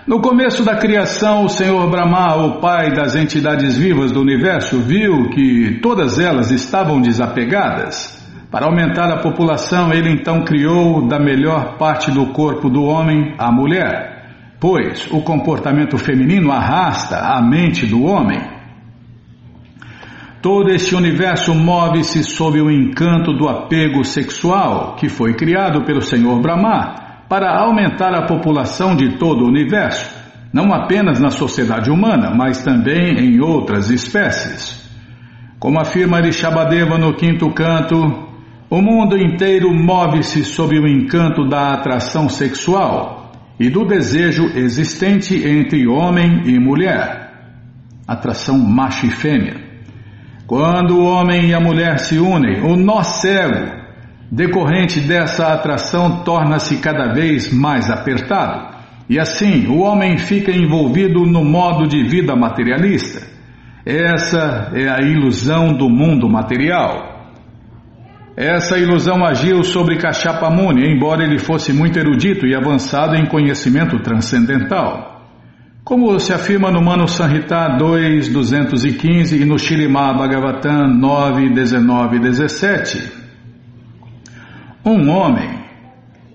[0.04, 5.30] No começo da criação, o Senhor Brahma, o pai das entidades vivas do universo, viu
[5.30, 8.20] que todas elas estavam desapegadas.
[8.50, 13.52] Para aumentar a população, ele então criou da melhor parte do corpo do homem a
[13.52, 18.40] mulher, pois o comportamento feminino arrasta a mente do homem.
[20.42, 26.40] Todo este universo move-se sob o encanto do apego sexual que foi criado pelo Senhor
[26.40, 27.01] Brahma
[27.32, 30.06] para aumentar a população de todo o universo,
[30.52, 34.86] não apenas na sociedade humana, mas também em outras espécies.
[35.58, 37.96] Como afirma Rishabhadeva no quinto canto,
[38.68, 45.88] o mundo inteiro move-se sob o encanto da atração sexual e do desejo existente entre
[45.88, 47.32] homem e mulher,
[48.06, 49.56] atração macho e fêmea.
[50.46, 53.81] Quando o homem e a mulher se unem, o nó cego
[54.32, 58.74] decorrente dessa atração torna-se cada vez mais apertado.
[59.06, 63.26] E assim, o homem fica envolvido no modo de vida materialista.
[63.84, 67.12] Essa é a ilusão do mundo material.
[68.34, 75.20] Essa ilusão agiu sobre Kashapamuni, embora ele fosse muito erudito e avançado em conhecimento transcendental.
[75.84, 83.21] Como se afirma no Mano Sanhita 2.215 e no Shirimá Bhagavatam 9, 19 e 17,
[84.84, 85.62] um homem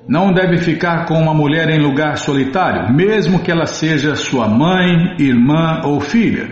[0.08, 5.16] não deve ficar com uma mulher em lugar solitário, mesmo que ela seja sua mãe,
[5.20, 6.50] irmã ou filha,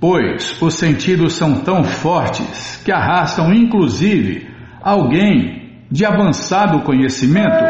[0.00, 4.48] pois os sentidos são tão fortes que arrastam inclusive
[4.82, 7.64] alguém de avançado conhecimento.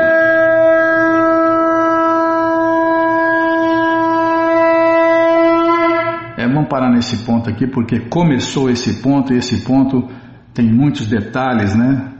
[6.36, 10.08] É, vamos parar nesse ponto aqui, porque começou esse ponto e esse ponto
[10.54, 12.17] tem muitos detalhes, né?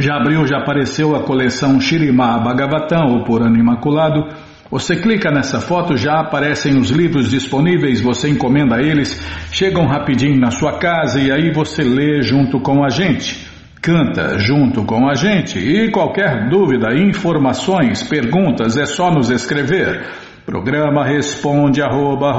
[0.00, 4.28] Já abriu, já apareceu a coleção Shirimá Bhagavatam, ou Purana Imaculado.
[4.70, 9.20] Você clica nessa foto, já aparecem os livros disponíveis, você encomenda eles,
[9.52, 13.46] chegam rapidinho na sua casa e aí você lê junto com a gente.
[13.82, 20.06] Canta junto com a gente e qualquer dúvida, informações, perguntas é só nos escrever.
[20.46, 22.32] Programa responde arroba,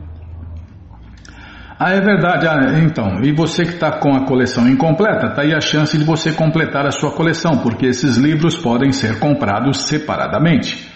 [1.79, 2.47] Ah, é verdade.
[2.47, 6.05] Ah, então, e você que está com a coleção incompleta, está aí a chance de
[6.05, 10.94] você completar a sua coleção, porque esses livros podem ser comprados separadamente.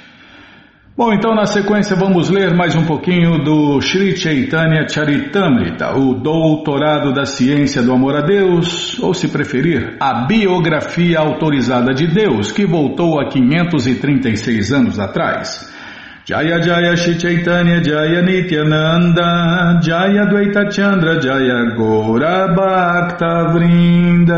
[0.99, 7.13] Bom, então na sequência vamos ler mais um pouquinho do Sri Chaitanya Charitamrita, o Doutorado
[7.13, 12.67] da Ciência do Amor a Deus, ou se preferir, a biografia autorizada de Deus, que
[12.67, 15.73] voltou há 536 anos atrás.
[16.25, 24.35] Jaya Jaya Shri Chaitanya Jaya Nityananda Jaya Dvaita Chandra Jaya Gora Bhakta Vrinda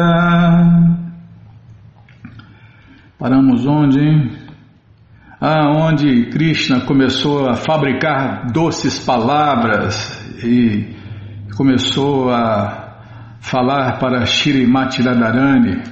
[3.18, 4.49] Paramos onde, hein?
[5.40, 10.94] Aonde Krishna começou a fabricar doces palavras e
[11.56, 15.82] começou a falar para Shirimati Radharani.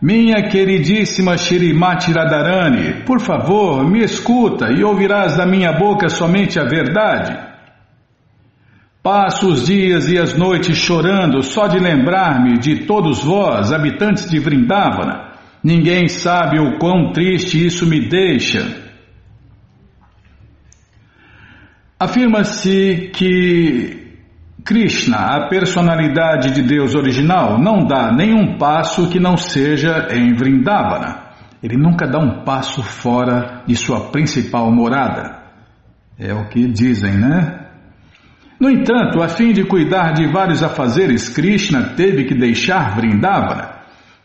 [0.00, 6.64] Minha queridíssima Shirimati Radharani, por favor, me escuta e ouvirás da minha boca somente a
[6.64, 7.38] verdade.
[9.02, 14.38] Passo os dias e as noites chorando só de lembrar-me de todos vós, habitantes de
[14.38, 15.29] Vrindavana
[15.62, 18.90] Ninguém sabe o quão triste isso me deixa.
[21.98, 24.00] Afirma-se que
[24.64, 31.30] Krishna, a personalidade de Deus original, não dá nenhum passo que não seja em Vrindavana.
[31.62, 35.40] Ele nunca dá um passo fora de sua principal morada.
[36.18, 37.66] É o que dizem, né?
[38.58, 43.79] No entanto, a fim de cuidar de vários afazeres, Krishna teve que deixar Vrindavana.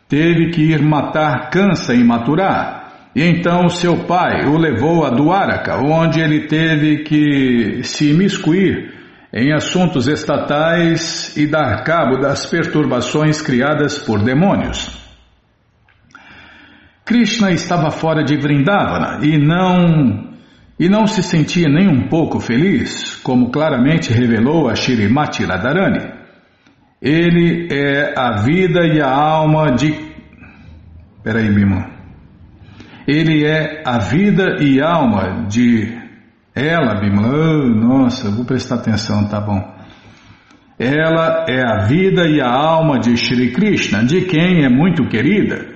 [0.08, 3.10] Teve que ir matar Kansa em Maturá.
[3.14, 8.94] E então seu pai o levou a Duaraka, onde ele teve que se imiscuir
[9.32, 15.04] em assuntos estatais e dar cabo das perturbações criadas por demônios.
[17.04, 20.34] Krishna estava fora de Vrindavana e não
[20.78, 26.15] e não se sentia nem um pouco feliz, como claramente revelou a Shirimati Radharani.
[27.00, 29.94] Ele é a vida e a alma de.
[31.22, 31.90] Peraí, Bima.
[33.06, 35.96] Ele é a vida e alma de
[36.54, 37.28] ela, Bima.
[37.28, 39.76] Oh, nossa, vou prestar atenção, tá bom.
[40.78, 45.74] Ela é a vida e a alma de Shri Krishna, de quem é muito querida.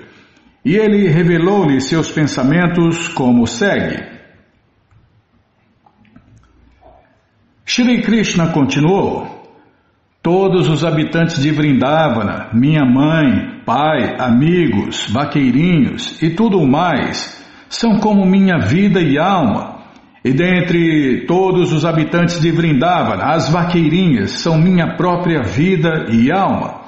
[0.65, 4.05] E ele revelou-lhe seus pensamentos como segue.
[7.65, 9.30] Shri Krishna continuou.
[10.23, 18.27] Todos os habitantes de Vrindavana, minha mãe, pai, amigos, vaqueirinhos e tudo mais, são como
[18.27, 19.81] minha vida e alma.
[20.23, 26.83] E dentre todos os habitantes de Vrindavana, as vaqueirinhas são minha própria vida e alma.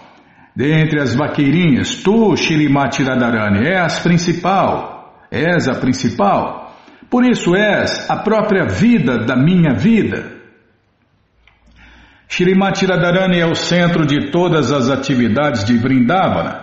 [0.55, 6.75] Dentre as vaqueirinhas, tu, Shirimati Radharani, és principal, és a principal.
[7.09, 10.42] Por isso és a própria vida da minha vida.
[12.35, 16.63] Shrimati Radharani é o centro de todas as atividades de Vrindavana.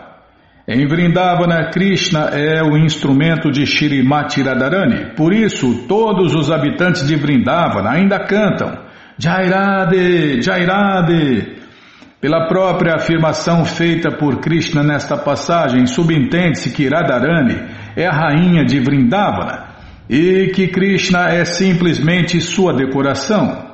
[0.67, 5.13] Em Vrindavana, Krishna é o instrumento de Shrimati Radharani.
[5.15, 8.79] Por isso, todos os habitantes de Vrindavana ainda cantam
[9.15, 11.59] Jairade, Jairade.
[12.19, 17.61] Pela própria afirmação feita por Krishna nesta passagem, subentende-se que Radharani
[17.95, 19.67] é a rainha de Vrindavana.
[20.09, 23.68] e que Krishna é simplesmente sua decoração.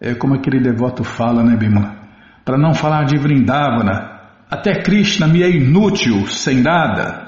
[0.00, 1.96] É como aquele devoto fala, né, Bimala?
[2.44, 4.16] Para não falar de Vrindavana,
[4.50, 7.26] até Krishna me é inútil, sem nada.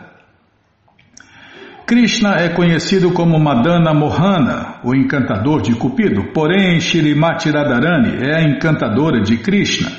[1.89, 8.43] Krishna é conhecido como Madana Mohana, o encantador de Cupido, porém Shrimati Radharani é a
[8.43, 9.91] encantadora de Krishna.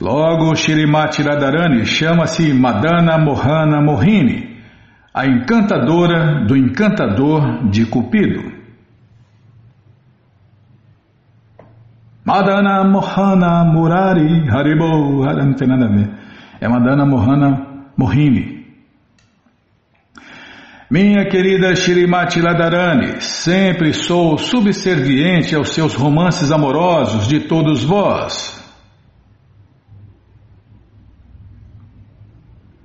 [0.00, 4.56] Logo, Shrimati Radharani chama-se Madana Mohana Mohini,
[5.12, 8.55] a encantadora do encantador de Cupido.
[12.26, 16.10] Madana Mohana Murari Haribo, não tem nada a ver.
[16.60, 18.66] É Madana Mohana Mohini.
[20.90, 28.56] Minha querida Shirimati Ladarani, sempre sou subserviente aos seus romances amorosos de todos vós.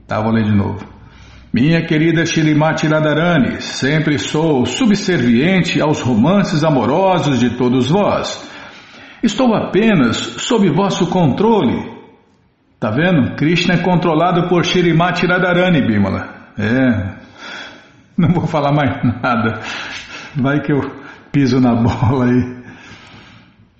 [0.07, 0.85] Tá, vou ler de novo.
[1.53, 8.49] Minha querida Shirimati Radharani, sempre sou subserviente aos romances amorosos de todos vós.
[9.24, 11.91] Estou apenas sob vosso controle.
[12.80, 13.36] Tá vendo?
[13.36, 16.30] Krishna é controlado por Shirimati Radharani, Bimala.
[16.57, 17.15] É,
[18.17, 19.59] não vou falar mais nada.
[20.36, 20.82] Vai que eu
[21.32, 22.61] piso na bola aí.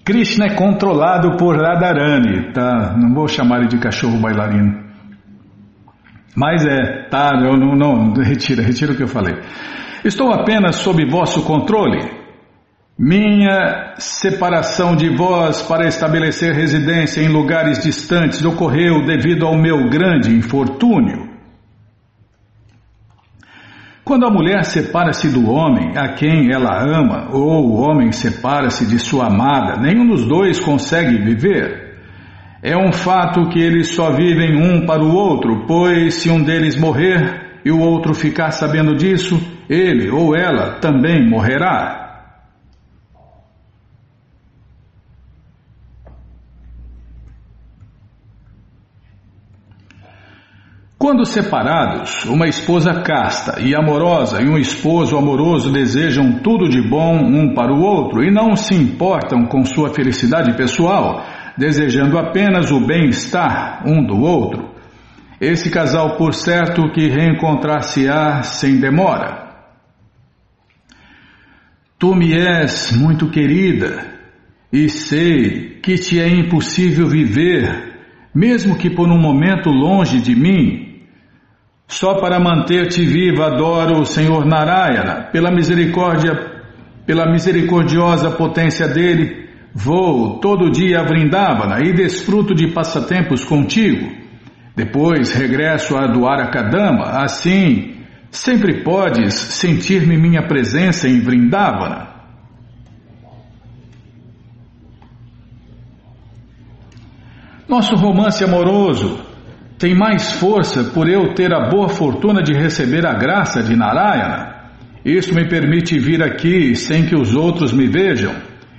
[0.06, 2.96] Krishna é controlado por Radharani, tá?
[2.98, 4.82] Não vou chamar ele de cachorro bailarino.
[6.36, 7.32] Mas é, tá?
[7.42, 9.36] Eu não, não, retira, retira o que eu falei.
[10.04, 12.21] Estou apenas sob vosso controle.
[12.98, 20.36] Minha separação de vós para estabelecer residência em lugares distantes ocorreu devido ao meu grande
[20.36, 21.32] infortúnio.
[24.04, 29.00] Quando a mulher separa-se do homem a quem ela ama, ou o homem separa-se de
[29.00, 31.98] sua amada, nenhum dos dois consegue viver.
[32.62, 36.76] É um fato que eles só vivem um para o outro, pois se um deles
[36.76, 39.40] morrer e o outro ficar sabendo disso,
[39.70, 42.01] ele ou ela também morrerá.
[51.12, 57.18] Quando separados, uma esposa casta e amorosa e um esposo amoroso desejam tudo de bom
[57.18, 61.26] um para o outro e não se importam com sua felicidade pessoal,
[61.58, 64.70] desejando apenas o bem-estar um do outro.
[65.42, 69.50] Esse casal, por certo, que reencontrar-se-á sem demora.
[72.00, 74.16] Tu me és muito querida
[74.72, 77.98] e sei que te é impossível viver,
[78.34, 80.91] mesmo que por um momento longe de mim,
[81.92, 86.32] só para manter-te viva adoro o Senhor Narayana, pela misericórdia,
[87.06, 94.10] pela misericordiosa potência dele, vou todo dia a Vrindavana e desfruto de passatempos contigo.
[94.74, 97.98] Depois regresso a Dwarakadama, assim
[98.32, 102.08] sempre podes sentir-me minha presença em Vrindavana.
[107.68, 109.31] Nosso romance amoroso
[109.82, 114.70] tem mais força por eu ter a boa fortuna de receber a graça de Narayana.
[115.04, 118.32] Isso me permite vir aqui sem que os outros me vejam.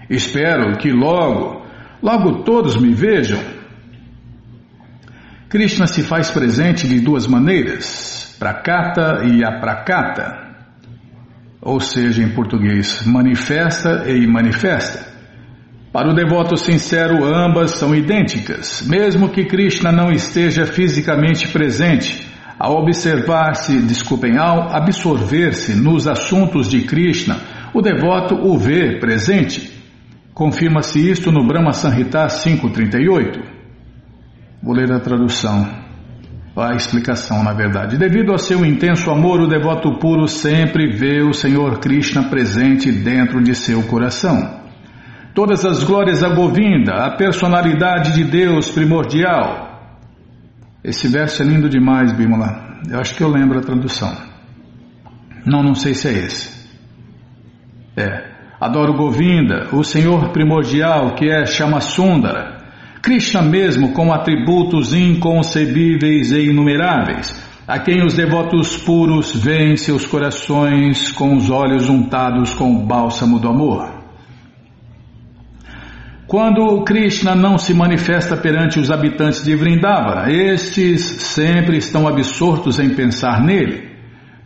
[0.08, 1.66] Espero que logo,
[2.00, 3.40] logo todos me vejam.
[5.48, 10.54] Krishna se faz presente de duas maneiras, prakata e aprakata.
[11.60, 15.11] Ou seja, em português, manifesta e manifesta.
[15.92, 22.26] Para o devoto sincero, ambas são idênticas, mesmo que Krishna não esteja fisicamente presente.
[22.58, 27.36] Ao observar-se, desculpem, ao absorver-se nos assuntos de Krishna,
[27.74, 29.70] o devoto o vê presente.
[30.32, 33.40] Confirma-se isto no Brahma Sanhita 538.
[34.62, 35.68] Vou ler a tradução,
[36.56, 37.98] a explicação, na verdade.
[37.98, 43.42] Devido ao seu intenso amor, o devoto puro sempre vê o Senhor Krishna presente dentro
[43.42, 44.61] de seu coração.
[45.34, 49.80] Todas as glórias a Govinda, a personalidade de Deus primordial.
[50.84, 52.80] Esse verso é lindo demais, Bimala.
[52.90, 54.12] Eu acho que eu lembro a tradução.
[55.46, 56.68] Não, não sei se é esse.
[57.96, 58.30] É.
[58.60, 62.58] Adoro Govinda, o Senhor primordial que é Chamasundara.
[63.00, 67.34] Krishna mesmo com atributos inconcebíveis e inumeráveis,
[67.66, 73.40] a quem os devotos puros veem seus corações com os olhos untados com o bálsamo
[73.40, 74.01] do amor.
[76.32, 82.94] Quando Krishna não se manifesta perante os habitantes de Vrindavana, estes sempre estão absortos em
[82.94, 83.90] pensar nele.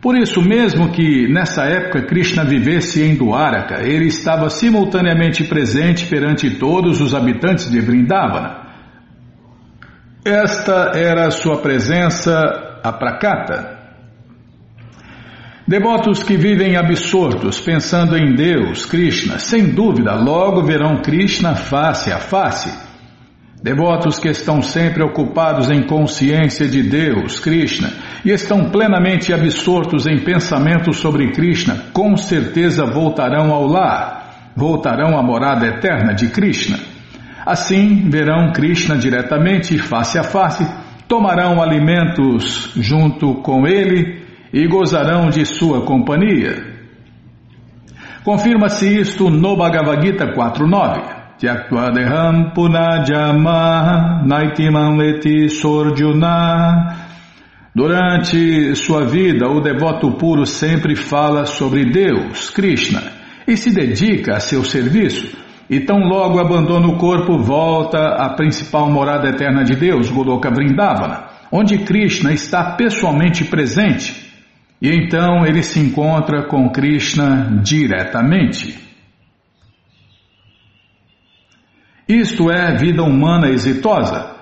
[0.01, 6.57] Por isso mesmo que nessa época Krishna vivesse em Dwaraka, ele estava simultaneamente presente perante
[6.59, 8.67] todos os habitantes de Vrindavana.
[10.25, 13.76] Esta era a sua presença aprakata.
[15.67, 22.19] Devotos que vivem absortos, pensando em Deus, Krishna, sem dúvida, logo verão Krishna face a
[22.19, 22.73] face.
[23.61, 27.91] Devotos que estão sempre ocupados em consciência de Deus, Krishna,
[28.23, 35.21] e estão plenamente absortos em pensamentos sobre Krishna, com certeza voltarão ao lar, voltarão à
[35.21, 36.79] morada eterna de Krishna.
[37.45, 40.65] Assim verão Krishna diretamente, face a face,
[41.09, 46.77] tomarão alimentos junto com ele e gozarão de sua companhia.
[48.27, 51.15] Confirma-se isto no Bhagavad Gita 4.9.
[51.37, 57.07] Tyaktvadeham punajama naitimam eti sorjuna.
[57.73, 63.01] Durante sua vida, o devoto puro sempre fala sobre Deus, Krishna,
[63.47, 65.37] e se dedica a seu serviço.
[65.69, 71.27] E tão logo abandona o corpo, volta à principal morada eterna de Deus, Goloka Vrindavana,
[71.49, 74.26] onde Krishna está pessoalmente presente
[74.81, 78.77] e então ele se encontra com Krishna diretamente.
[82.07, 84.35] Isto é vida humana exitosa.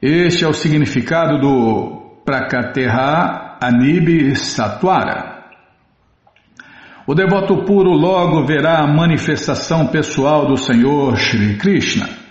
[0.00, 5.44] Este é o significado do Prakateha Anib Satwara.
[7.06, 12.25] O devoto puro logo verá a manifestação pessoal do Senhor Shri Krishna.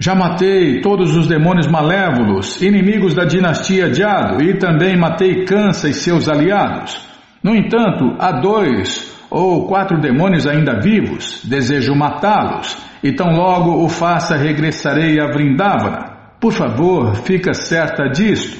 [0.00, 5.92] Já matei todos os demônios malévolos, inimigos da dinastia Jado, e também matei Kansa e
[5.92, 7.04] seus aliados.
[7.42, 13.88] No entanto, há dois ou quatro demônios ainda vivos, desejo matá-los, e tão logo o
[13.88, 16.12] faça regressarei a Vrindavana.
[16.40, 18.56] Por favor, fica certa disto.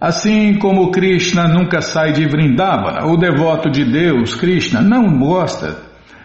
[0.00, 5.76] Assim como Krishna nunca sai de Vrindavana, o devoto de Deus, Krishna, não gosta,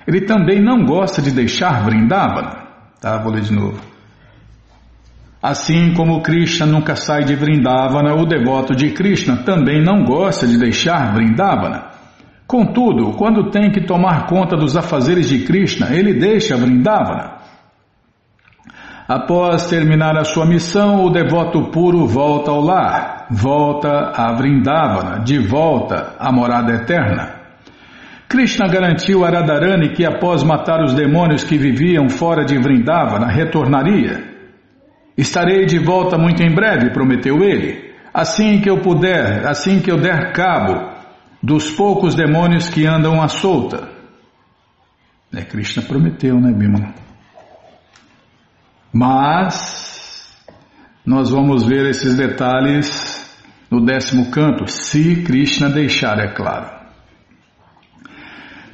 [0.07, 2.62] ele também não gosta de deixar Vrindavana.
[3.03, 3.81] Tá, vou ler de novo.
[5.41, 10.57] Assim como Krishna nunca sai de Vrindavana, o devoto de Krishna também não gosta de
[10.57, 11.87] deixar Vrindavana.
[12.47, 17.39] Contudo, quando tem que tomar conta dos afazeres de Krishna, ele deixa Vrindavana.
[19.05, 25.39] Após terminar a sua missão, o devoto puro volta ao lar, volta a Vrindavana, de
[25.39, 27.32] volta à morada eterna.
[28.33, 34.23] Krishna garantiu a Radharani que após matar os demônios que viviam fora de Vrindavana, retornaria.
[35.15, 40.01] Estarei de volta muito em breve, prometeu ele, assim que eu puder, assim que eu
[40.01, 40.97] der cabo
[41.43, 43.87] dos poucos demônios que andam à solta.
[45.31, 46.91] É, Krishna prometeu, né, Bima?
[48.91, 50.43] Mas
[51.05, 53.31] nós vamos ver esses detalhes
[53.69, 56.82] no décimo canto, se Krishna deixar, é claro.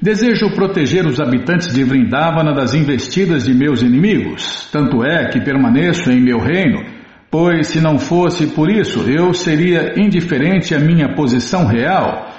[0.01, 6.09] Desejo proteger os habitantes de Vrindavana das investidas de meus inimigos, tanto é que permaneço
[6.09, 6.85] em meu reino,
[7.29, 12.29] pois se não fosse por isso eu seria indiferente à minha posição real.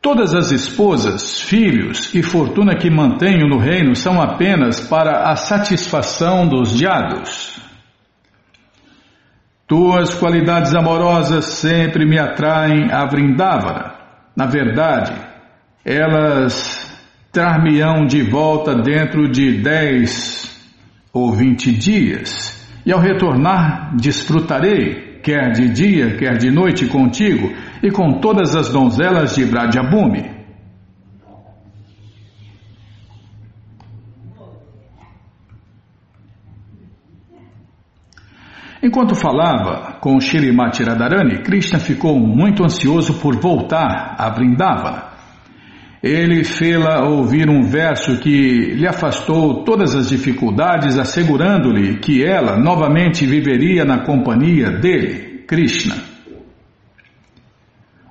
[0.00, 6.48] Todas as esposas, filhos e fortuna que mantenho no reino são apenas para a satisfação
[6.48, 7.60] dos diados.
[9.68, 13.94] Tuas qualidades amorosas sempre me atraem a Vrindavana.
[14.36, 15.31] Na verdade,
[15.84, 16.90] elas
[17.32, 20.50] trar-me-ão de volta dentro de dez
[21.12, 27.52] ou vinte dias, e ao retornar desfrutarei, quer de dia, quer de noite, contigo
[27.82, 30.30] e com todas as donzelas de Bradyabhumi.
[38.82, 45.11] Enquanto falava com Shirimati Radharani, Krishna ficou muito ansioso por voltar a Vrindavana.
[46.02, 53.24] Ele fê-la ouvir um verso que lhe afastou todas as dificuldades, assegurando-lhe que ela novamente
[53.24, 55.94] viveria na companhia dele, Krishna.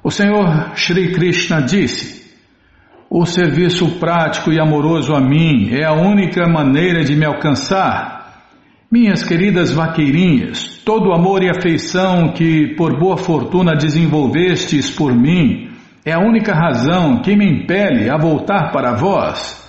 [0.01, 2.31] O Senhor Sri Krishna disse:
[3.09, 8.21] O serviço prático e amoroso a mim é a única maneira de me alcançar.
[8.89, 15.70] Minhas queridas vaqueirinhas, todo o amor e afeição que por boa fortuna desenvolvestes por mim,
[16.03, 19.61] é a única razão que me impele a voltar para vós.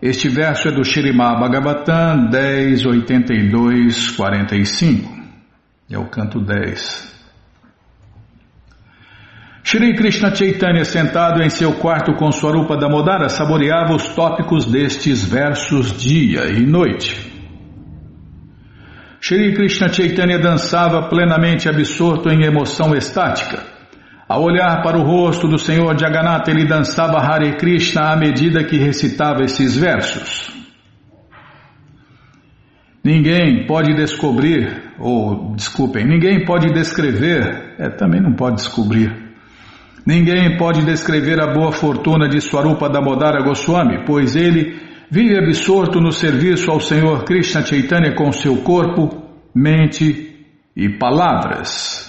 [0.00, 5.16] Este verso é do Shirimá Bhagavatam 10, 82, 45.
[5.90, 7.16] É o canto 10.
[9.64, 16.00] Shri Krishna Chaitanya, sentado em seu quarto com Swarupa Damodara, saboreava os tópicos destes versos
[16.00, 17.16] dia e noite.
[19.20, 23.75] Shri Krishna Chaitanya dançava plenamente absorto em emoção estática.
[24.28, 28.76] Ao olhar para o rosto do Senhor Jagannatha, ele dançava Hare Krishna à medida que
[28.76, 30.50] recitava esses versos.
[33.04, 39.26] Ninguém pode descobrir, ou desculpem, ninguém pode descrever, é, também não pode descobrir,
[40.06, 46.12] Ninguém pode descrever a boa fortuna de Swarupa Damodara Goswami, pois ele vive absorto no
[46.12, 49.20] serviço ao Senhor Krishna Chaitanya com seu corpo,
[49.52, 50.46] mente
[50.76, 52.05] e palavras.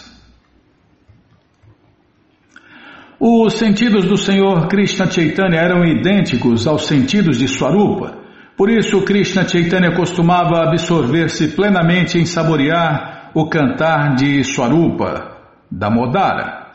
[3.20, 8.16] Os sentidos do Senhor Krishna Chaitanya eram idênticos aos sentidos de Swarupa.
[8.56, 15.36] Por isso, Krishna Chaitanya costumava absorver-se plenamente em saborear o cantar de Swarupa,
[15.72, 16.68] Damodara.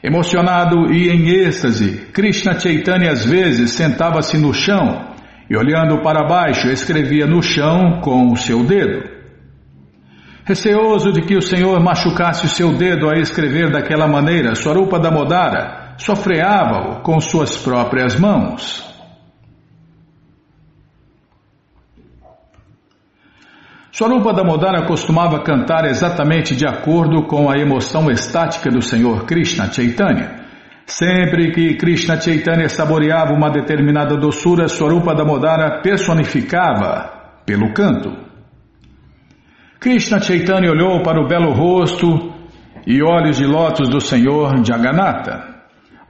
[0.00, 5.08] Emocionado e em êxtase, Krishna Chaitanya às vezes sentava-se no chão
[5.50, 9.10] e, olhando para baixo, escrevia no chão com o seu dedo.
[10.44, 15.79] Receoso de que o Senhor machucasse o seu dedo a escrever daquela maneira, Swarupa Damodara
[16.00, 18.88] sofreava-o com suas próprias mãos.
[23.92, 30.40] Swarupa Damodara costumava cantar exatamente de acordo com a emoção estática do Senhor Krishna Chaitanya.
[30.86, 38.10] Sempre que Krishna Chaitanya saboreava uma determinada doçura, Swarupa Damodara personificava pelo canto.
[39.78, 42.32] Krishna Chaitanya olhou para o belo rosto
[42.86, 45.49] e olhos de lótus do Senhor Jagannatha.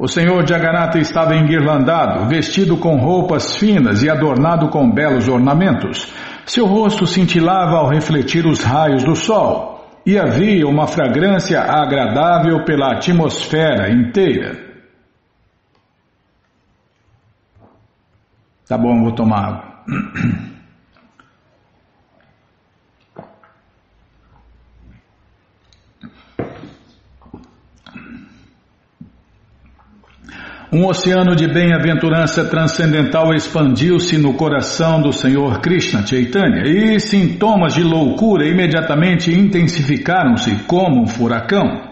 [0.00, 6.10] O Senhor Jagannatha estava enguirlandado, vestido com roupas finas e adornado com belos ornamentos.
[6.46, 12.92] Seu rosto cintilava ao refletir os raios do sol e havia uma fragrância agradável pela
[12.94, 14.56] atmosfera inteira.
[18.66, 19.70] Tá bom, vou tomar água.
[30.72, 37.82] Um oceano de bem-aventurança transcendental expandiu-se no coração do Senhor Krishna Chaitanya e sintomas de
[37.82, 41.90] loucura imediatamente intensificaram-se como um furacão.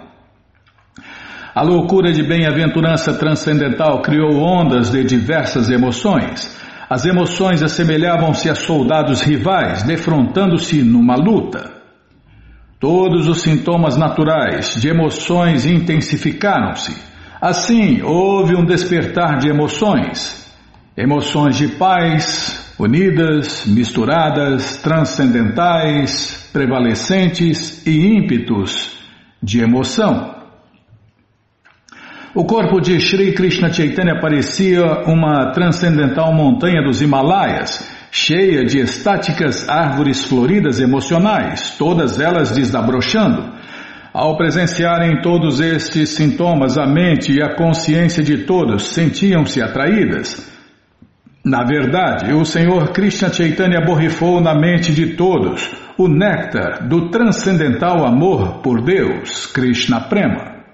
[1.53, 6.57] A loucura de bem-aventurança transcendental criou ondas de diversas emoções.
[6.89, 11.69] As emoções assemelhavam-se a soldados rivais, defrontando-se numa luta.
[12.79, 17.18] Todos os sintomas naturais de emoções intensificaram-se.
[17.41, 20.53] Assim, houve um despertar de emoções,
[20.97, 28.99] emoções de paz, unidas, misturadas, transcendentais, prevalecentes e ímpetos
[29.41, 30.35] de emoção.
[32.35, 39.69] O corpo de Sri Krishna Chaitanya parecia uma transcendental montanha dos Himalaias, cheia de estáticas
[39.69, 43.58] árvores floridas emocionais, todas elas desabrochando
[44.19, 50.53] ao presenciarem todos estes sintomas, a mente e a consciência de todos sentiam-se atraídas.
[51.45, 58.05] Na verdade, o Senhor Krishna Chaitanya borrifou na mente de todos o néctar do transcendental
[58.05, 60.65] amor por Deus, Krishna Prema.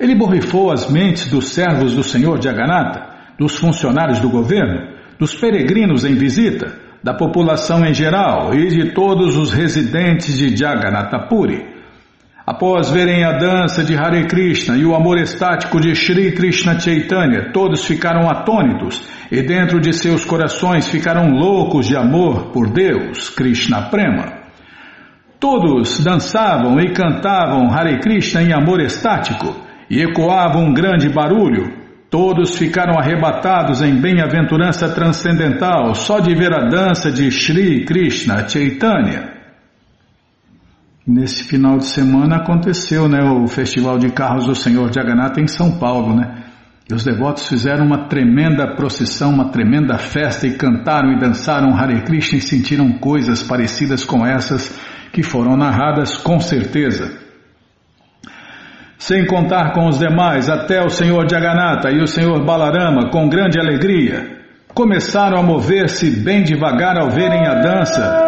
[0.00, 6.04] Ele borrifou as mentes dos servos do Senhor Jagannatha, dos funcionários do governo, dos peregrinos
[6.04, 11.76] em visita, da população em geral e de todos os residentes de Jagannathapuri.
[12.46, 17.50] Após verem a dança de Hare Krishna e o amor estático de Sri Krishna Chaitanya,
[17.52, 19.02] todos ficaram atônitos
[19.32, 24.32] e dentro de seus corações ficaram loucos de amor por Deus, Krishna Prema.
[25.40, 29.56] Todos dançavam e cantavam Hare Krishna em amor estático
[29.90, 36.68] e ecoava um grande barulho, Todos ficaram arrebatados em bem-aventurança transcendental só de ver a
[36.68, 39.34] dança de Sri Krishna Chaitanya.
[41.04, 45.78] Nesse final de semana aconteceu né, o Festival de Carros do Senhor Jagannatha em São
[45.78, 46.44] Paulo, né?
[46.88, 52.02] E os devotos fizeram uma tremenda procissão, uma tremenda festa e cantaram e dançaram Hare
[52.02, 54.72] Krishna e sentiram coisas parecidas com essas
[55.12, 57.25] que foram narradas com certeza
[58.98, 63.58] sem contar com os demais, até o senhor Jagannatha e o senhor Balarama, com grande
[63.60, 64.36] alegria,
[64.74, 68.24] começaram a mover-se bem devagar ao verem a dança.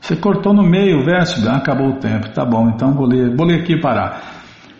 [0.00, 3.34] Você cortou no meio o verso, ah, acabou o tempo, tá bom, então vou ler,
[3.34, 4.20] vou ler aqui parar.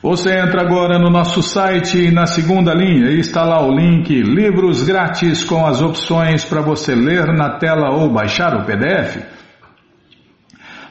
[0.04, 5.44] Você entra agora no nosso site na segunda linha está lá o link Livros Grátis
[5.44, 9.24] com as opções para você ler na tela ou baixar o PDF.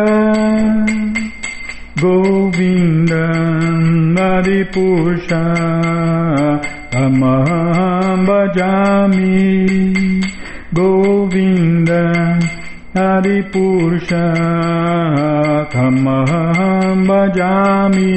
[2.01, 3.82] Govindam
[4.16, 5.44] Maripusha
[6.94, 9.36] Amaham Bhajami
[10.72, 12.40] Govindam
[12.94, 14.24] Haripurusha
[15.70, 18.14] Kamaham Bhajami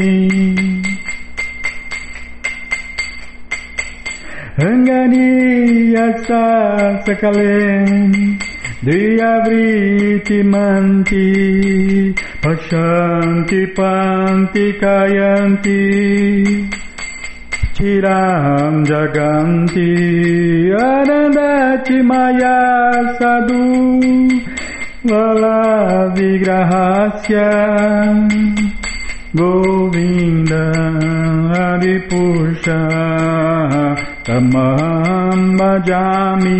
[5.53, 6.43] Hangariyasa
[7.03, 7.55] Sakale
[8.83, 11.27] Driyavriti Manti
[12.43, 15.79] Pachanti panti kayanti
[17.71, 19.87] tiram jaganti
[20.75, 22.59] Arandati maya
[23.15, 23.63] sadhu
[25.07, 27.47] Lala vigrahasya
[29.31, 30.67] Govinda
[31.71, 32.83] Adipusha
[34.27, 36.59] Tamam bhajami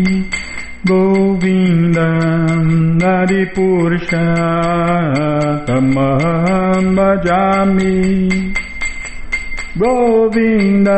[0.00, 0.37] Tamam
[0.86, 2.68] गोविन्दम्
[2.98, 4.04] नरिपुरुषतमहं
[6.96, 7.96] भजामि
[9.82, 10.88] गोविन्द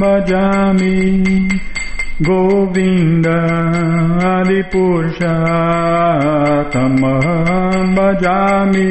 [0.00, 0.98] भजामि
[2.28, 3.26] गोविन्द
[4.24, 5.14] हरिपुरुषतमहं
[7.96, 8.90] भजामि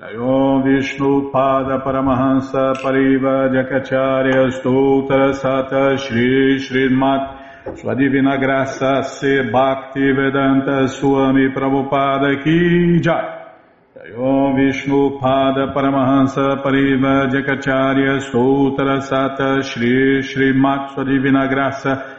[0.00, 10.12] Om Vishnu Pada Paramahansa Pariva Jakacharya Stoutra Sata Shri Srimat Sua divina graça se Bhakti
[10.12, 14.14] Vedanta Swami Prabhupada Ki Jai.
[14.16, 20.52] Om Vishnu Pada Paramahansa Pariva Jakacharya Sutra Sata Shri Shri
[20.94, 22.14] Sua Divina Graça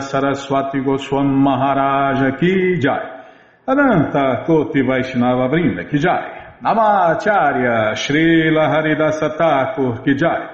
[0.00, 3.13] Saraswati Goswam Maharaja Ki Jai
[3.66, 6.58] Adanta Koti Vaishnava Brinda Ki Jai.
[6.62, 10.48] Namacharya Srila Haridasa Thakur Ki Jai.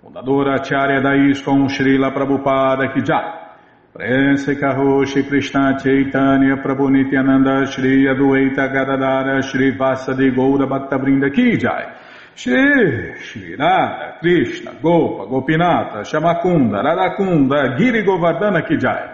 [0.00, 3.42] Fundadora Acharya da Srila Prabhupada Ki Jai.
[3.92, 11.92] Prense Karoshi Krishna Chaitanya Prabhu Nityananda Shri Adueta Gadadara Shri Vasadi Goura Bhaktavrinda Ki Jai.
[12.36, 19.13] Shri Shri Radha Krishna Gopa Gopinata Shamakunda Radakunda Giri Govardhana Ki Jai